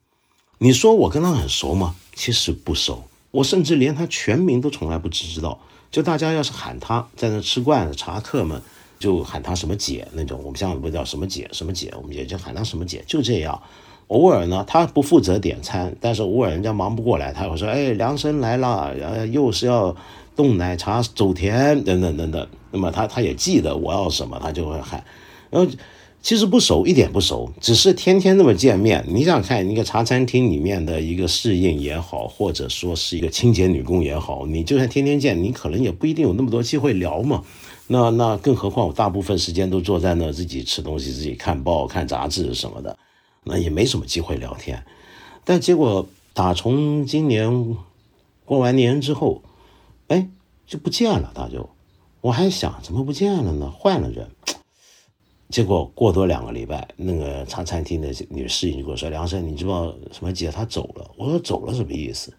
[0.59, 1.97] 你说我跟他很熟吗？
[2.15, 3.05] 其实不熟。
[3.31, 8.63] 我甚至连他全名都从来不知道，就大家要是喊他在那吃惯了茶客们，
[8.99, 10.41] 就喊他什么姐那种。
[10.45, 13.61] 我们香港不叫什么姐什么姐，我们也就喊他什么姐，就这样。
[14.09, 19.95] 偶尔呢，他不负责点餐，但是偶尔人家忙不过来，他会说：“哎，梁生来了，呃，又是要
[20.37, 25.03] 冻奶茶、走甜等等等等。”那么他他也记得我要什么，他就会喊。
[25.51, 25.71] 然后
[26.21, 29.05] 其实不熟，一点不熟，只是天天那么见面。
[29.09, 37.43] 你想看一个茶餐厅里面的一个侍应也好，或者说是一个清洁女工也好，你就算天天见，你可能也不一定有那么多机会聊嘛。
[37.87, 42.97] 那那更何况我大部分时间都坐在那自己吃东西、自己看报、看杂志什么的。
[43.45, 44.85] 那也没什么机会聊天，
[45.45, 47.77] 但结果打从今年
[48.45, 49.43] 过完年之后，
[50.09, 50.29] 哎，
[50.67, 51.31] 就不见了。
[51.35, 51.69] 他就，
[52.23, 53.71] 我还想怎么不见了呢？
[53.71, 54.31] 换了人。
[55.51, 62.33] 结果过多两个礼拜，那个茶餐厅的女侍应就跟我说：“梁生，你知道什么姐她走了？”我说：“走了什么意思？”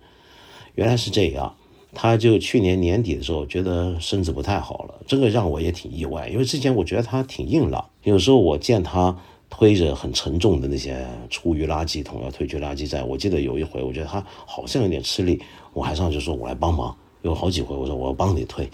[0.74, 1.56] 原来是这样，
[1.94, 9.16] 他就去年年底的时候觉得身子不太好了，这个让我也挺意外，因为之前我觉得他挺硬朗，有时候我见他。
[9.58, 15.42] 推着很沉重的那些厨余垃圾桶要推去垃圾站，我记得有一回，我觉得他好像有点吃力，
[15.72, 18.70] 我还上去说：“我来帮忙。”有好几回，我说：“我要帮你推。”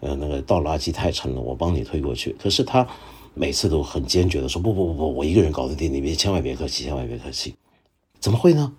[0.00, 2.36] 呃，那个倒垃圾太沉了，我帮你推过去。
[2.38, 2.86] 可是他
[3.32, 7.54] 每次都很坚决的说：“不不不不，我一个人搞得定，你别千万别客气，千万别客气。”
[8.20, 8.70] 怎么会呢？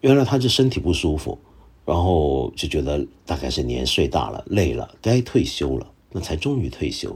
[0.00, 1.38] 原来他是身体不舒服，
[1.84, 7.14] 然后就觉得大概是年岁大了，累了，该退休了，那才终于退休。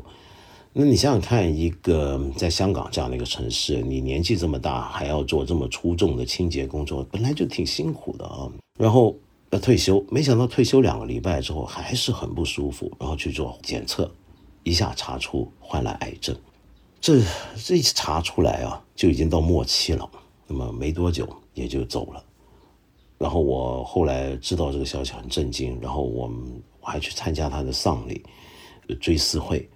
[0.75, 8.51] 那你想想看，一个在香港这样的一个城市，你年纪这么大还要做这么出众的清洁工作，本来就挺辛苦的啊。
[8.79, 9.15] 然后
[9.51, 14.11] 要退休，没想到退休两个礼拜之后还是很不舒服，然后去做检测，
[14.63, 16.35] 一下查出患了癌症。
[17.03, 17.21] 这
[17.63, 20.09] 这一查出来啊，就已经到末期了。
[20.47, 22.25] 那么没多久也就走了。
[23.19, 28.25] 然后我后来知道这个消息很震惊，然后我们我还去参加他的丧礼，
[28.99, 29.69] 追思会。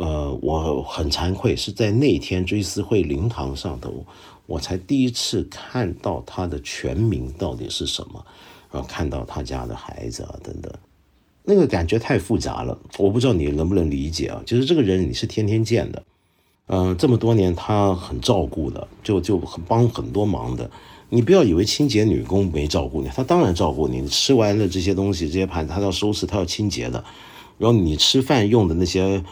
[0.00, 4.02] 呃，我很惭愧，是在那天追思会灵堂上头，
[4.46, 8.24] 我才第一次看到他的全名到底是什么，
[8.72, 10.72] 然后看到他家的孩子啊等等，
[11.44, 14.40] 那个感觉太复杂了，我不知道你能不能理解啊？
[14.46, 16.02] 就是这个人你是天天见的，
[16.68, 20.70] 嗯，这么多年他很照顾的，就就很帮很多忙的，
[21.10, 27.04] 你不要以为清洁女工没照顾你，他当然照顾你，吃完了这些东西这些盘子他要收拾，他要清洁的，
[27.58, 29.22] 然后你吃饭用的那些。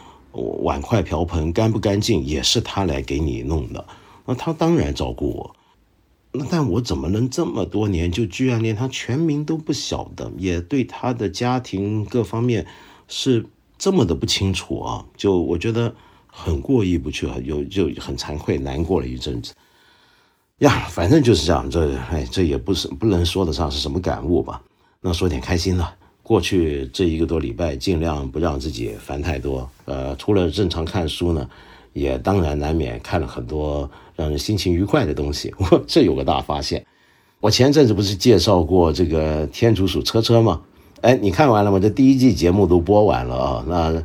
[0.63, 3.85] 碗筷瓢盆干不干净也是他来给你弄的，
[4.25, 5.57] 那他当然照顾我，
[6.33, 12.67] 那但我怎么能这么多年就居然连他全名都不晓得，也对他的家庭各方面
[13.07, 13.47] 是
[13.79, 15.05] 这么的不清楚啊？
[15.17, 15.95] 就我觉得
[16.27, 19.55] 很过意不去，有就很惭愧，难过了一阵子
[20.59, 20.87] 呀。
[20.91, 24.63] 反正就是这样，这哎这也不是不能说得上是什么感悟吧？
[25.01, 25.95] 那说点开心的。
[26.29, 29.67] 过去这一个多礼拜，尽量不让自己烦太多。
[29.87, 31.49] 呃，除了正常看书呢，
[31.95, 35.55] 也当然难免看了很多让人心情愉快的东西。
[35.57, 36.85] 我这有个大发现，
[37.41, 40.61] 我前阵子不是介绍过这个天竺鼠车车吗？
[41.01, 41.81] 哎，你看完了吗？
[41.81, 43.65] 这第一季节目都播完了啊。
[43.67, 44.05] 那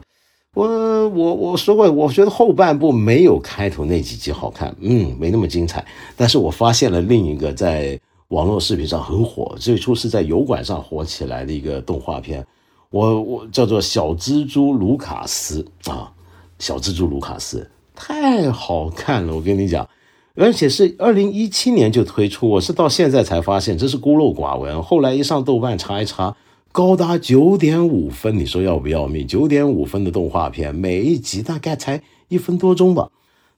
[0.54, 5.86] 我我我说过，我觉得后半部没有开头那几集好看，嗯，没那么精彩。
[6.16, 8.00] 但是我发现了另一个在。
[8.34, 12.44] 网络视频上很火，最初是在油管上火起来的一个动画片，
[12.90, 16.12] 我我叫做小蜘蛛卢卡斯啊，
[16.58, 19.88] 小蜘蛛卢卡斯太好看了，我跟你讲，
[20.34, 24.82] 而且是二零一七年就推出，我是到现在才发现，这是孤陋寡闻。
[24.82, 26.36] 后来一上豆瓣查一查，
[26.72, 29.28] 高达九点五分，你说要不要命？
[29.28, 33.12] 九点五分的动画片，每一集大概才一分多钟吧。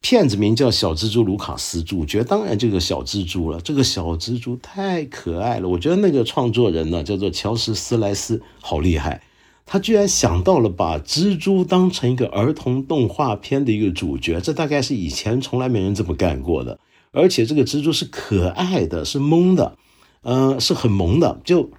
[0.07, 3.59] 骗子名叫《小蜘蛛卢卡斯》，主角当然就是小蜘蛛了。
[3.59, 9.23] 这个小蜘蛛太可爱了，我觉得那个创作人呢叫做乔什·斯莱斯，好厉害，
[9.65, 16.77] 他居然想到了把蜘蛛当成一个儿童动画片的一个主角，这大概是以前从来没人这么干过的。
[17.11, 19.75] 而且这个蜘蛛是可爱的，是萌的，
[20.21, 21.41] 嗯，是很萌的。
[21.43, 21.71] 就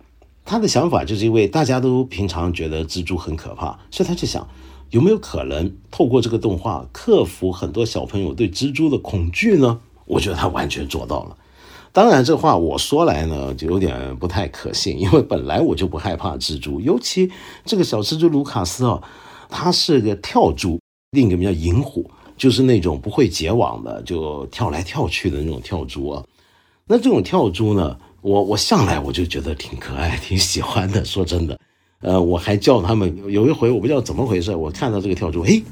[0.45, 4.49] 他的想法，就是因为大家都平常觉得蜘蛛很可怕，所以他就想。
[4.91, 9.81] 有没有可能透过这个动画克服很多小朋友对蜘蛛的恐惧呢？
[10.05, 11.37] 我觉得他完全做到了。
[11.93, 17.31] 当然，这话我说来呢，就有点不太可信，因为本来我就不害怕蜘蛛，尤其
[17.65, 19.03] 这个小蜘蛛卢卡斯啊，
[19.49, 20.79] 它是个跳蛛，
[21.13, 26.23] 另一个名叫银虎，就是那种不会结网的，就跳来跳去的那种跳蛛啊。
[26.87, 31.05] 那这种跳蛛呢，我我向来我就觉得挺可爱，挺喜欢的。
[31.05, 31.59] 说真的。
[32.01, 35.63] 呃，我还叫他们有一回，我不知道怎么回事，我看到这个跳蛛，嘿，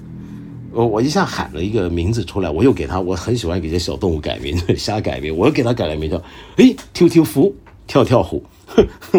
[0.72, 6.16] 我我一下喊了一个名字出来，我又给他，我很喜欢给这小动物改名， 瞎改名，我又给他改了名叫，
[6.56, 7.54] 哎，跳跳虎，
[7.86, 8.42] 跳跳虎，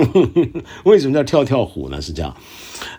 [0.84, 2.02] 为什么叫跳跳虎呢？
[2.02, 2.36] 是这样，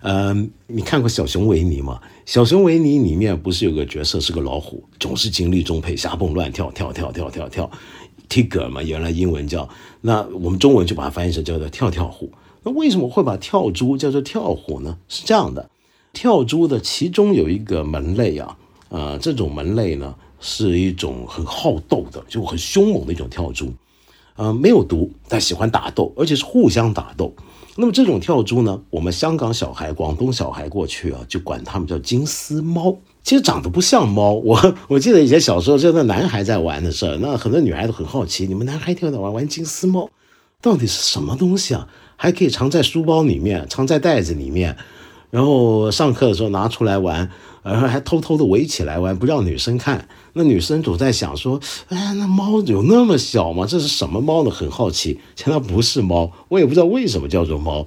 [0.02, 2.00] 嗯，你看过小熊维尼吗？
[2.24, 7.70] 小熊维尼里面不是有个角色是个老虎，总是精力充沛，瞎蹦乱跳，跳跳跳跳跳。
[8.28, 9.68] Tiger 嘛，原来英文叫，
[10.00, 12.32] 那我们中文就把它翻译成叫做跳跳虎。
[12.66, 14.98] 那为什么会把跳蛛叫做跳虎呢？
[15.06, 15.70] 是这样的，
[16.12, 18.56] 跳蛛的其中有一个门类啊，
[18.88, 23.72] 呃，这种门类呢是一种很好斗的，就很凶猛的一种跳蛛，
[24.34, 27.32] 呃，没有毒，但喜欢打斗，而且是互相打斗。
[27.76, 32.96] 那么这种跳蛛呢，我们香港小孩、广东小孩过去啊，就管它们叫金丝猫。
[33.22, 40.10] 其实长得不像猫，我我记得以前小时候，就那男孩在玩的事儿，那很多女孩都很好奇，你们男孩天天玩玩金丝猫，
[40.60, 41.86] 到底是什么东西啊？
[42.16, 44.76] 还可以藏在书包里面，藏在袋子里面，
[45.30, 47.30] 然后上课的时候拿出来玩，
[47.62, 50.08] 然后还偷偷的围起来玩，不让女生看。
[50.34, 53.66] 那女生总在想说，哎，那猫有那么小吗？
[53.66, 54.50] 这是什么猫呢？
[54.50, 55.18] 很好奇。
[55.34, 57.86] 其实它不是猫，我也不知道为什么叫做猫。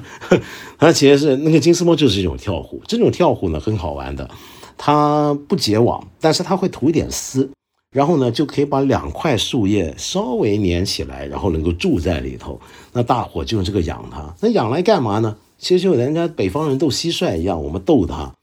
[0.78, 2.82] 它其实是那个金丝猫，就是一种跳虎。
[2.86, 4.30] 这种跳虎呢，很好玩的。
[4.78, 7.50] 它不结网，但是它会吐一点丝，
[7.92, 12.60] 然后呢就可以把两块树叶稍微粘起来，然后能够住在里头。
[12.92, 15.36] 那大伙就用这个养它，那养来干嘛呢？
[15.58, 18.34] 其实就人家北方人斗蟋蟀一样，我们逗它，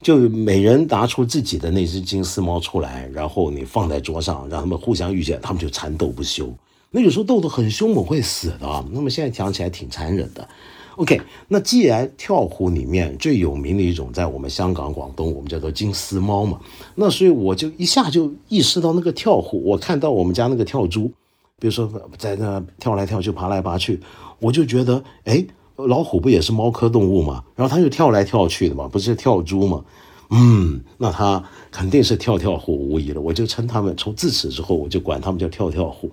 [0.00, 6.52] 就每人拿出自己的那只金丝猫出来，然后你放在桌上，让他们互相遇见，他们就缠斗不休。
[6.90, 8.84] 那有时候斗得很凶猛，会死的。
[8.90, 10.48] 那么现在讲起来挺残忍的。
[10.96, 16.60] OK，那既然跳虎里面最有名的一种，在我们香港、广东，我们叫做金丝猫嘛，
[16.94, 21.10] 那所以我就一下就意识到那个跳虎，我看到我们家那个跳猪，
[21.58, 24.00] 比如说在那跳来跳去、爬来爬去，
[24.38, 25.44] 我就觉得，哎，
[25.76, 27.42] 老虎不也是猫科动物吗？
[27.56, 29.84] 然后它就跳来跳去的嘛，不是跳猪吗？
[30.30, 33.20] 嗯，那它肯定是跳跳虎无疑了。
[33.20, 36.10] 我就称它们，从自此之后，我就管它们叫跳跳虎。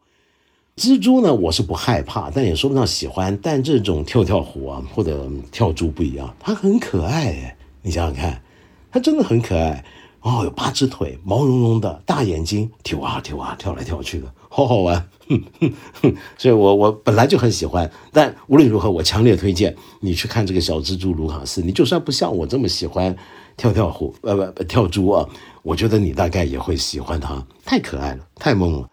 [0.77, 3.37] 蜘蛛呢，我是不害怕，但也说不上喜欢。
[3.41, 8.41] 但这种跳跳虎啊，或者跳蛛不一样，它很可爱哎，你想想看，
[8.89, 9.83] 它真的很可爱
[10.21, 15.07] 哦，有八只腿，毛茸茸的大眼睛，跳啊跳啊，跳来跳去的，好好玩。
[15.27, 17.89] 哼哼哼，所以我我本来就很喜欢。
[18.11, 21.61] 但无论如何，我强烈推荐你去看这个小蜘蛛卢卡斯。
[21.61, 23.15] 你就算不像我这么喜欢
[23.55, 25.27] 跳跳虎，呃不跳蛛啊，
[25.63, 28.87] 我觉得你大概也会喜欢它，太可爱了，太萌了。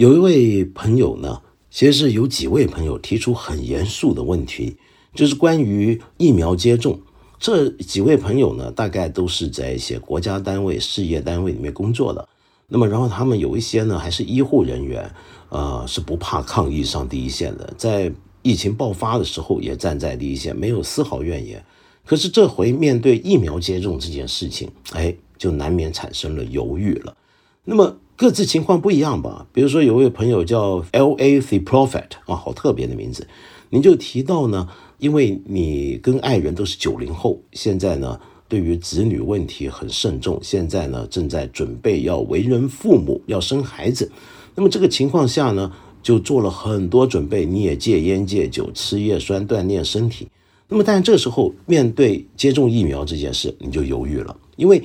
[0.00, 4.78] 有一位朋友呢，其实是有几位朋友提出很严肃的问题，
[5.14, 6.98] 就是关于疫苗接种。
[7.38, 12.26] 这几位朋友呢，大概都是在一些国家单位、事业单位里面工作的。
[12.68, 15.14] 那么，然后他们有一些呢，还是医护人员，
[15.50, 18.10] 呃，是不怕抗疫上第一线的，在
[18.40, 21.62] 疫情爆发的时候也站在第一线，没有丝毫怨言。
[22.06, 27.14] 可是这回面对疫苗接种这件事情，哎，就难免产生了犹豫了。
[27.64, 27.98] 那么。
[28.20, 29.46] 各自情况不一样吧。
[29.50, 33.26] 比如说，有位朋友叫 L A The Prophet 啊，好特别的名字。
[33.70, 44.12] 您就提到呢，因为你跟爱人都是九零后，现在呢，对于子女问题很慎重，现在呢，正在准备要为人父母，要生孩子。
[44.54, 50.28] 那么这个情况下呢，就做了很多准备，你也戒烟戒酒，吃叶酸锻炼身体。
[50.68, 54.82] 那么，但这时候面对接种疫苗这件事，你就犹豫了，因为。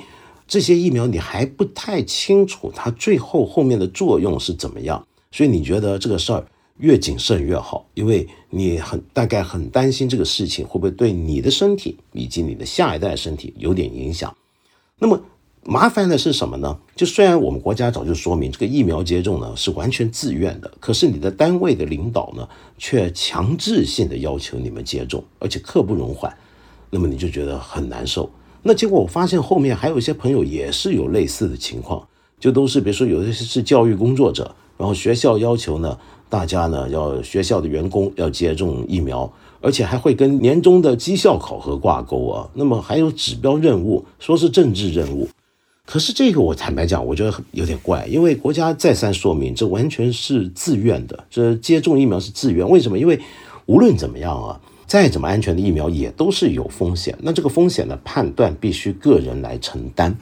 [0.48, 6.46] 这些疫苗你还不太清楚它最后后面的作用是怎么样，所以你觉得这个事儿
[6.78, 14.36] 越谨慎越好，因为你很大概很担心这个事情会不会对你的身体以及你的下一代身体有点影响。
[15.00, 15.20] 那么
[15.64, 16.78] 麻烦的是什么呢？
[16.96, 26.32] 就虽然我们国家早就说明这个疫苗接种呢是完全自愿的，可是你的单位的领导呢却强制性的要求你们接种，而且刻不容缓，
[26.92, 28.30] 那么你就觉得很难受。
[28.68, 32.04] 那结果我发现后面还有一些朋友也是有类似的情况，
[32.40, 35.96] 就都是比如说有的是教育工作者，然后学校要求呢，
[36.30, 42.50] 大家呢要学校的员工要接种疫苗，而且还会跟年终的绩效考核挂钩啊。
[42.56, 45.30] 那么还有指标任务，说是政治任务，
[45.86, 52.68] 可是这个我坦白讲，我觉得有点怪，因为国家再三说明这完全是自愿的，这接种疫苗是自愿。
[52.68, 52.98] 为什么？
[52.98, 53.20] 因为
[53.68, 54.60] 无论怎么样啊。
[54.88, 60.16] 再怎么安全的疫苗也都是有风险，那这个风险的判断必须个人来承担，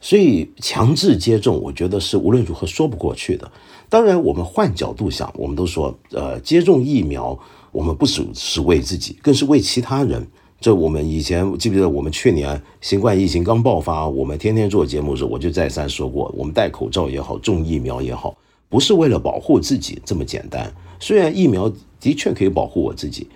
[0.00, 3.50] 所以强制接种，我觉得是无论如何说不过去的。
[3.88, 7.36] 当然，我们换角度想，我们都说，呃，接种疫苗，
[7.72, 10.24] 我们不只是为自己，更是为其他人。
[10.60, 18.36] 这我们以前记不记得，我们去年新冠疫情刚爆发，我们天天做节目的时候，我就再三说过，我们戴口罩也好，种疫苗也好，
[18.68, 20.72] 不是为了保护自己这么简单。
[21.00, 23.26] 虽然疫苗的确可以保护我自己。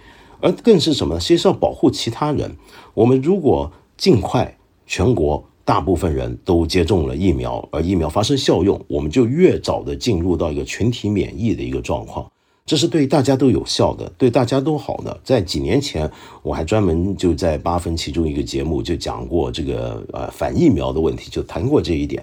[0.44, 1.18] 而更是什么？
[1.18, 2.54] 其实要保护其他人。
[2.92, 12.30] 我们如果尽快全国大部分人都接种了疫苗，而疫苗发生效用，我们就越早的进入到一个群体免疫的一个状况，
[12.66, 15.18] 这是对大家都有效的，对大家都好的。
[15.24, 16.10] 在几年前，
[16.42, 22.22] 我还专门就在八分其中一个节目就讲过这个呃反疫苗的问题，就谈过这一点。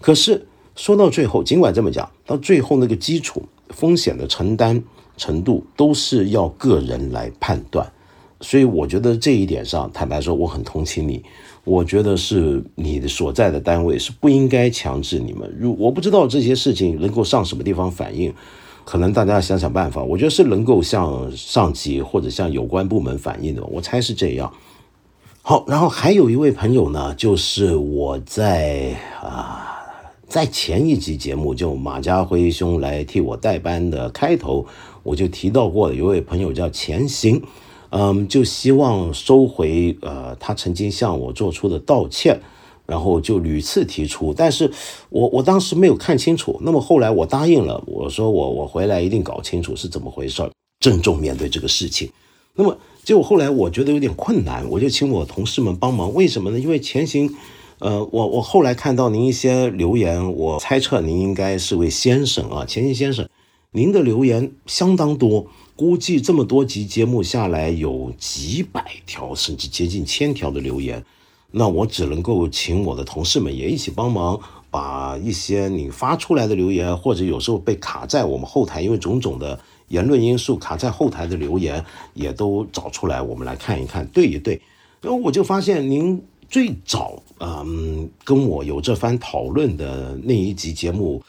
[0.00, 0.46] 可是
[0.76, 4.80] 说到最后，尽管这么讲，到最后那个基础风险的承担
[5.16, 7.90] 程度都是要个人来判断，
[8.40, 11.24] 所以我觉得这一点上，坦白说，我很同情你。
[11.64, 15.52] 我觉得是你的所在的单位是不应该强制你们。
[15.58, 18.32] 如我不知道这些事情能够上什么地方反映，
[18.84, 20.02] 可能大家想想办法。
[20.02, 23.64] 我觉得是能够向上级或者向有关部门反映的。
[23.64, 24.52] 我猜是这样。
[25.42, 29.72] 好，然后还有一位朋友呢，就是我在啊。
[30.28, 34.66] 在前一集节目，就马家辉兄来替我代班的开头，
[35.06, 37.40] 我就提到过，有位朋友叫钱行，
[37.90, 42.40] 嗯，就希望收回呃他曾经向我做出的道歉，
[42.86, 44.70] 然后就屡次提出，但是
[45.10, 50.50] 我我当时没有看清楚，那么后来我答应了，我说我我回来一定搞清楚是怎么回事
[50.80, 52.10] 郑重面对这个事情。
[52.54, 56.58] 那么结果后来我觉得有点困难，我就请我同事们帮忙，为什么呢？
[56.58, 57.34] 因为钱行。
[57.78, 63.28] 呃，我我后来看到您一些留言，我猜测您应该是位先生啊，钱鑫先生，
[63.76, 71.04] 您的留言相当多，估计这么多集节目下来有几百条甚至接近千条的留言，
[71.50, 84.58] 那我只能够请我的同事们也一起帮忙，把一些你发出来的留言，或者有时候被卡在我们后台，因为种种的言论因素卡在后台的留言，也都找出来，我们来看一看，对一对，
[85.02, 86.18] 然后我就发现您。
[86.48, 91.20] 最早，嗯，跟我有这番讨论的那一集节目，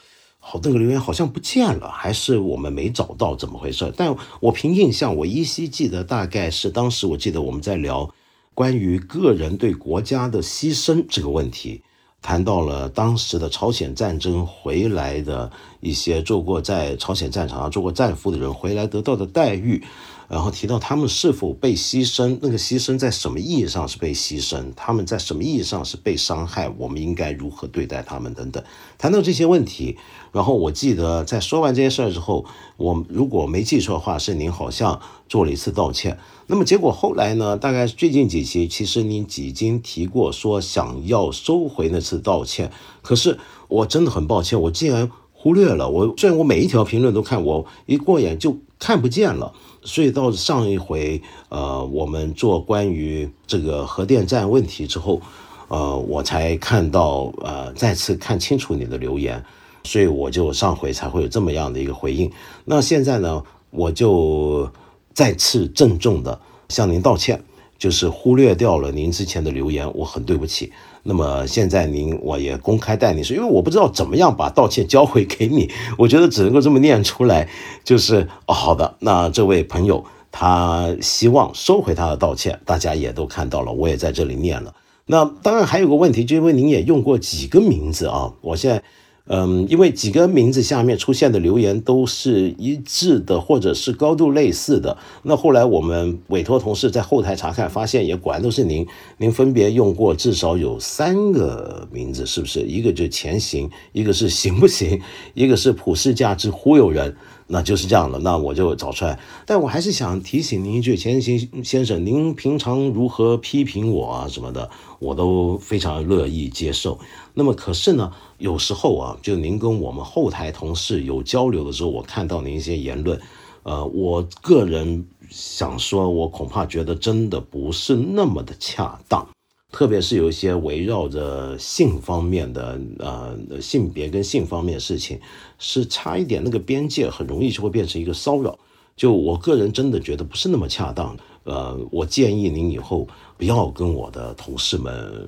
[0.50, 3.92] 好，那个留言好像不见了，还是我们没找到，怎么回事？
[3.94, 8.08] 但我凭印象，我依稀记得，大概是当时我记得我们在聊
[8.54, 11.82] 关于个人对国家的牺牲这个问题，
[12.22, 19.84] 谈到了当时的朝鲜战争回来的一些做过在朝鲜战场上做过战俘的人回来得到的待遇。
[20.28, 24.72] 然后提到他们是否被牺牲，那个牺牲在什么意义上是被牺牲？
[24.76, 26.68] 他们在什么意义上是被伤害？
[26.76, 28.34] 我们应该如何对待他们？
[28.34, 28.62] 等等，
[28.98, 29.96] 谈到这些问题，
[30.32, 32.44] 然后我记得在说完这些事儿之后，
[32.76, 35.00] 我如果没记错的话，是您好像
[35.30, 36.18] 做了一次道歉。
[36.46, 37.56] 那么结果后来呢？
[37.56, 42.70] 大概最近几期，其实您已经提过说想要收回那次道歉。
[43.00, 45.88] 可是我真的很抱歉，我竟然忽略了。
[45.88, 49.54] 我虽然我每一条评论都看，我一过眼就看不见了。
[49.82, 55.20] 所以到上一回，呃，我们做关于这个核电站问题之后，
[55.68, 59.42] 呃，我才看到，呃，再次看清楚你的留言，
[59.84, 62.30] 所以我就上回才会有这么样的一个回应。
[62.64, 64.70] 那现在呢，我就
[65.14, 67.42] 再次郑重的向您道歉。
[67.78, 70.72] 就是忽略掉了您之前的留言，我很对不起。
[71.04, 77.48] 那么现在您我也公开代你说，因为我不知道怎么样把道歉交回给你，我觉得只能够这么念出来。
[77.84, 84.74] 就是哦，好的，那这位朋友他希望收回他的道歉，大家也都看到了，我也在这里念了。
[85.06, 88.82] 那当然还有个问题，就因为您也用过几个名字啊，我现在。
[89.28, 94.96] 嗯，因为几个名字下面出现的留言都是一致的，或者是高度类似的。
[95.22, 98.86] 那后来我们委托同事在后台查看，发现也果然都是您。
[99.18, 102.60] 您分别用过至少有三个名字，是不是？
[102.60, 105.00] 一个就是前行，一个是行不行，
[105.34, 107.14] 一个是普世价值忽悠人。
[107.50, 109.18] 那就是这样的，那我就找出来。
[109.46, 116.98] 但我还是想提醒您一句，钱先先生，您平常如何批评我啊什么的，我都非常乐意接受。
[117.32, 123.18] 那么可是呢，有时候啊，就您跟我们后台同事有交流的时候，我看到您一些言论，
[123.62, 129.26] 呃，我个人想说，我恐怕觉得真的不是那么的恰当。
[129.70, 135.20] 特别是有一些围绕着性方面的，呃，性别跟性方面的事情，
[135.58, 138.58] 是差一点那个边界，很容易就会变成一个骚扰。
[138.96, 141.16] 就我个人真的觉得不是那么恰当。
[141.44, 143.06] 呃，我建议您以后
[143.36, 145.26] 不要跟我的同事们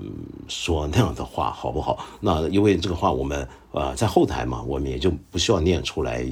[0.48, 1.98] 说那样的话，好不好？
[2.20, 6.26] 那因为这个话我们呃在后台嘛，我们也就不需要念出来。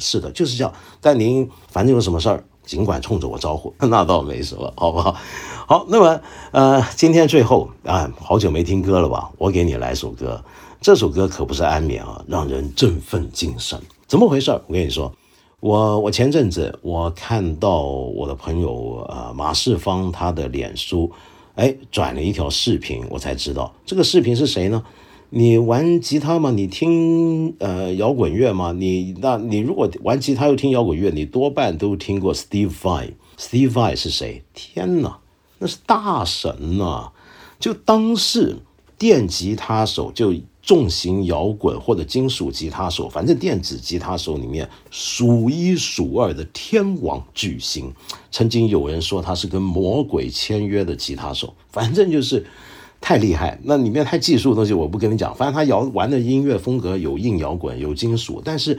[0.00, 0.72] 是的，就是这样。
[1.00, 2.44] 但您反正有什么事儿。
[2.68, 5.16] 尽管冲着我招呼，那倒没什么，好不好？
[5.66, 6.20] 好，那么
[6.52, 9.30] 呃，今天最后啊，好久没听歌了吧？
[9.38, 10.44] 我给你来首歌，
[10.78, 13.80] 这首歌可不是安眠啊，让人振奋精神。
[14.06, 14.50] 怎么回事？
[14.66, 15.10] 我跟你说，
[15.60, 21.10] 我我前阵子我看到我的朋友啊马世芳他的脸书，
[21.54, 24.84] 哎转了一条视频，我才知道这个视频是谁呢？
[25.30, 26.50] 你玩吉他吗？
[26.50, 28.72] 你听呃摇滚乐吗？
[28.72, 33.12] 你那你如果玩吉他又听摇滚乐，你多半都听过 Steve Vai。
[33.36, 34.42] Steve Vai 是谁？
[34.54, 35.18] 天哪，
[35.58, 37.10] 那是大神呐！
[37.60, 38.56] 就当是
[38.96, 47.92] 电吉他手，就重型摇滚或者金属吉他手，反正电子吉他手里面数一数二的天王巨星。
[48.30, 52.46] 曾经有人说他是跟魔鬼签约的吉他手，反正就是。
[53.00, 53.58] 太厉害。
[53.62, 58.78] 那里面太技术的东西我不跟你讲，反正他摇玩的音乐风格有硬摇滚，有金属，但是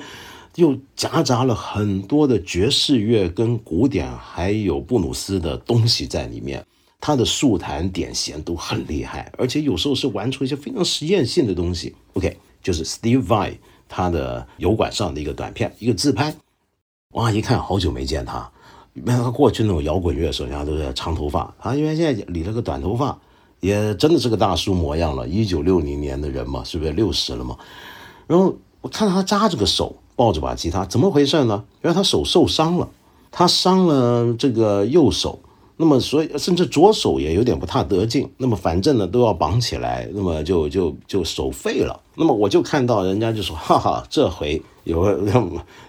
[0.56, 6.66] 又夹杂了很多的爵士乐跟古典，还有布鲁斯的东西在里面。
[7.02, 11.96] 他的速弹点弦都很厉害，而且有时候是玩出一些非常实验性的东西。
[12.12, 13.54] OK，就是 Steve Vai
[13.88, 16.36] 他的油管上的一个短片，一个自拍。
[17.14, 18.52] 哇，一看好久没见他。
[18.96, 23.18] 原来他过去那种摇滚乐手，人家都是长头发，他因为现在理了个短头发，
[23.60, 25.28] 也真的是个大叔模样了。
[25.28, 27.58] 一九六零年的人嘛，是不是六十了嘛？
[28.28, 31.64] 然后我看他扎着个手，抱着把吉他，怎么回事呢？
[31.82, 32.88] 原来他手受伤了，
[33.32, 35.40] 他伤了这个右手。
[35.82, 38.30] 那么，所以甚至左手也有点不太得劲。
[38.36, 41.98] 那么，反正呢都要绑起来，那么就就就手废了。
[42.16, 45.42] 那么我就看到人家就说，哈哈，这回有个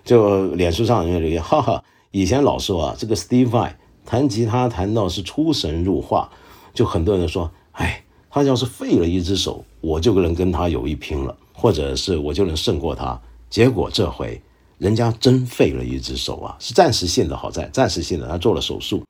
[0.04, 6.30] 就脸书上有个哈哈，以前老说啊，这个 Steve I 弹吉他弹到是出神入化，
[6.72, 7.50] 就很多人说，
[7.80, 13.18] 哎，他要是废了一只手，我就能跟他有一拼了，或者是我就能胜过他。
[13.48, 14.40] 结果这回
[14.76, 19.02] 人家真废了一只手啊，是暂时性的，好在暂时性的，他做了手术。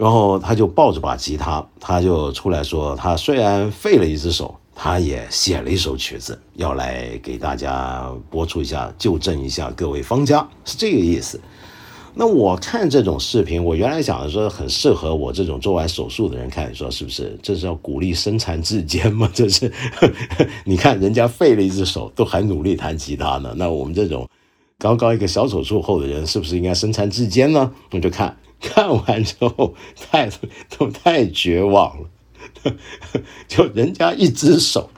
[0.00, 11.38] 然后他就抱着把吉他，他就出来说：“他虽然废了一只手，他也写了一首曲子，要来给大家播出一下，纠正一下各位方家，是这个意思。”
[12.14, 17.38] 那我看这种视频，我原来想的说很适合我这种做完手术的人看，你说是不是？
[17.42, 19.30] 这是要鼓励身残志坚吗？
[19.32, 19.72] 这是？
[20.64, 24.28] 你看人家废了一只手，都还努力弹吉他呢，那我们这种
[24.78, 27.72] 刚刚一个小手术后的人，是不是应该身残志坚呢？
[27.90, 28.36] 我就看。
[28.60, 30.30] 看完之后，太
[30.78, 32.08] 都太绝望了。
[33.48, 34.88] 就人家一只手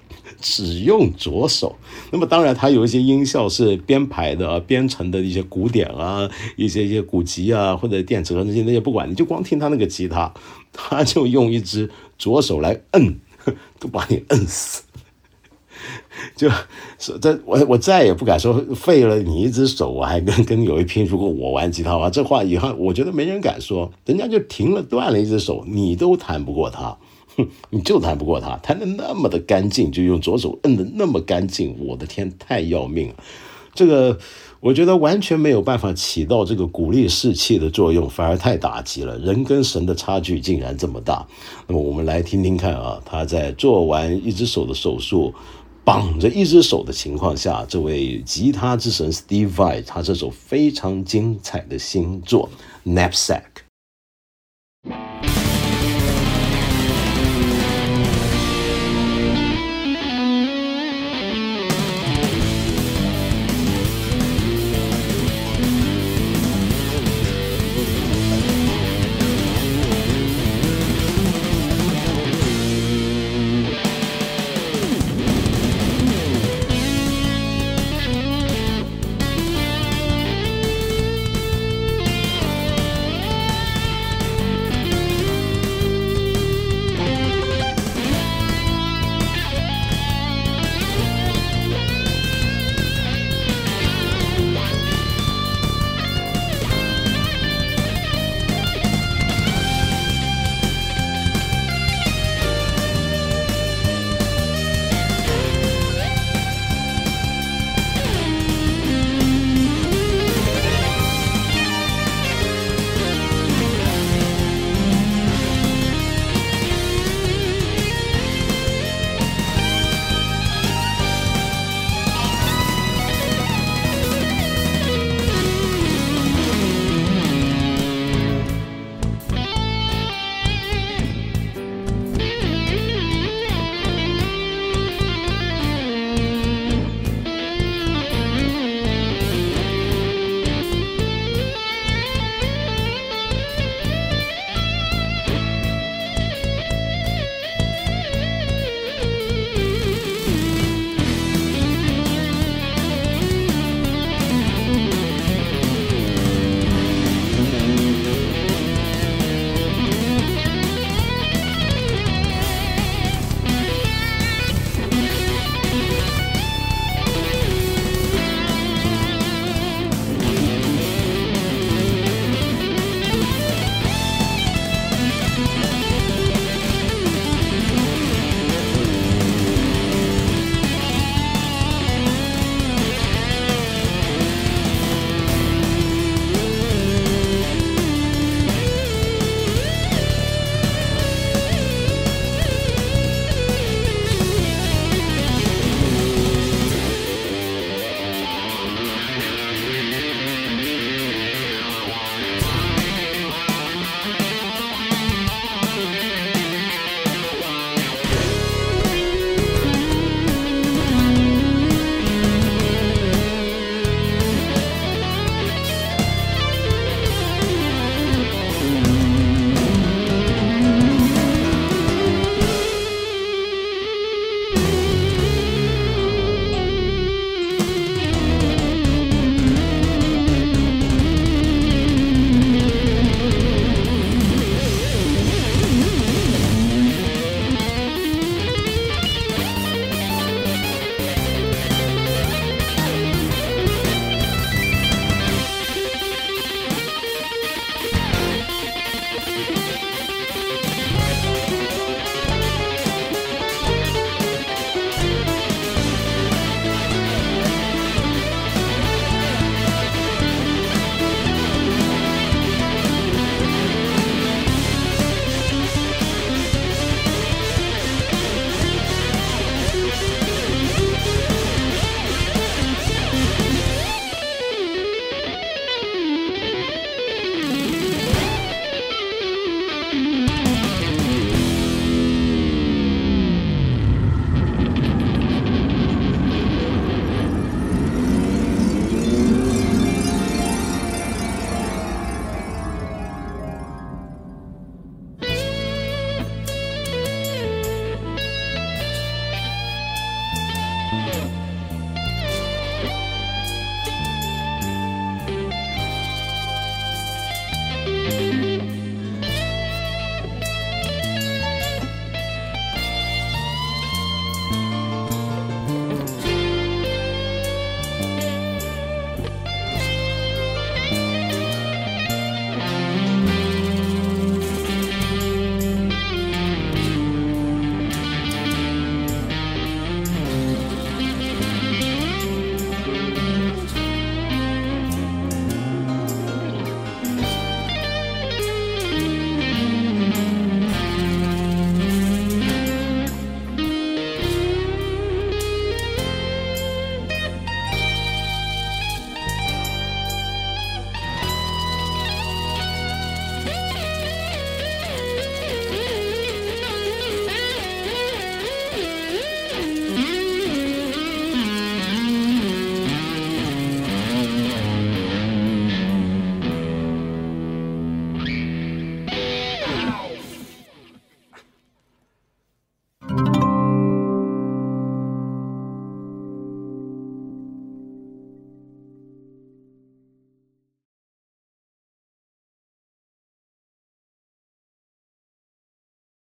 [0.44, 1.74] 只用左手，
[2.12, 10.30] 那么当然他有一些音效是编排的、编程的一些古典啊，一些一些古籍啊，或者电子那些那些不管，你就光听他那个吉他，
[10.70, 13.18] 他就用一只左手来摁，
[13.80, 14.82] 都把你摁死。
[16.36, 16.48] 就
[16.98, 21.06] 是这，我我再也不敢说废了你一只手，我还跟 跟有一拼。
[21.06, 23.90] 如果我玩吉他的话，这话以后我觉得没人敢说。
[24.04, 26.96] 人家就停了，断了一只手，你都弹不过他，
[27.36, 33.14] 哼， 你就弹不过他，弹的那么的干净，就用左手摁的那么干净，我的天，太要命了。
[33.74, 34.18] 这个
[34.60, 39.18] 我觉得完全没有办法起到这个鼓励士气的作用，反而太打击了。
[39.18, 41.26] 人跟神的差距竟然这么大。
[41.66, 45.34] 那么我们来听听看啊，他在做完一只手的手术。
[45.86, 52.48] 绑着一只手的情况下，这位吉他之神 Steve Vai 他这首非常精彩的新作
[52.90, 53.42] 《Knapsack》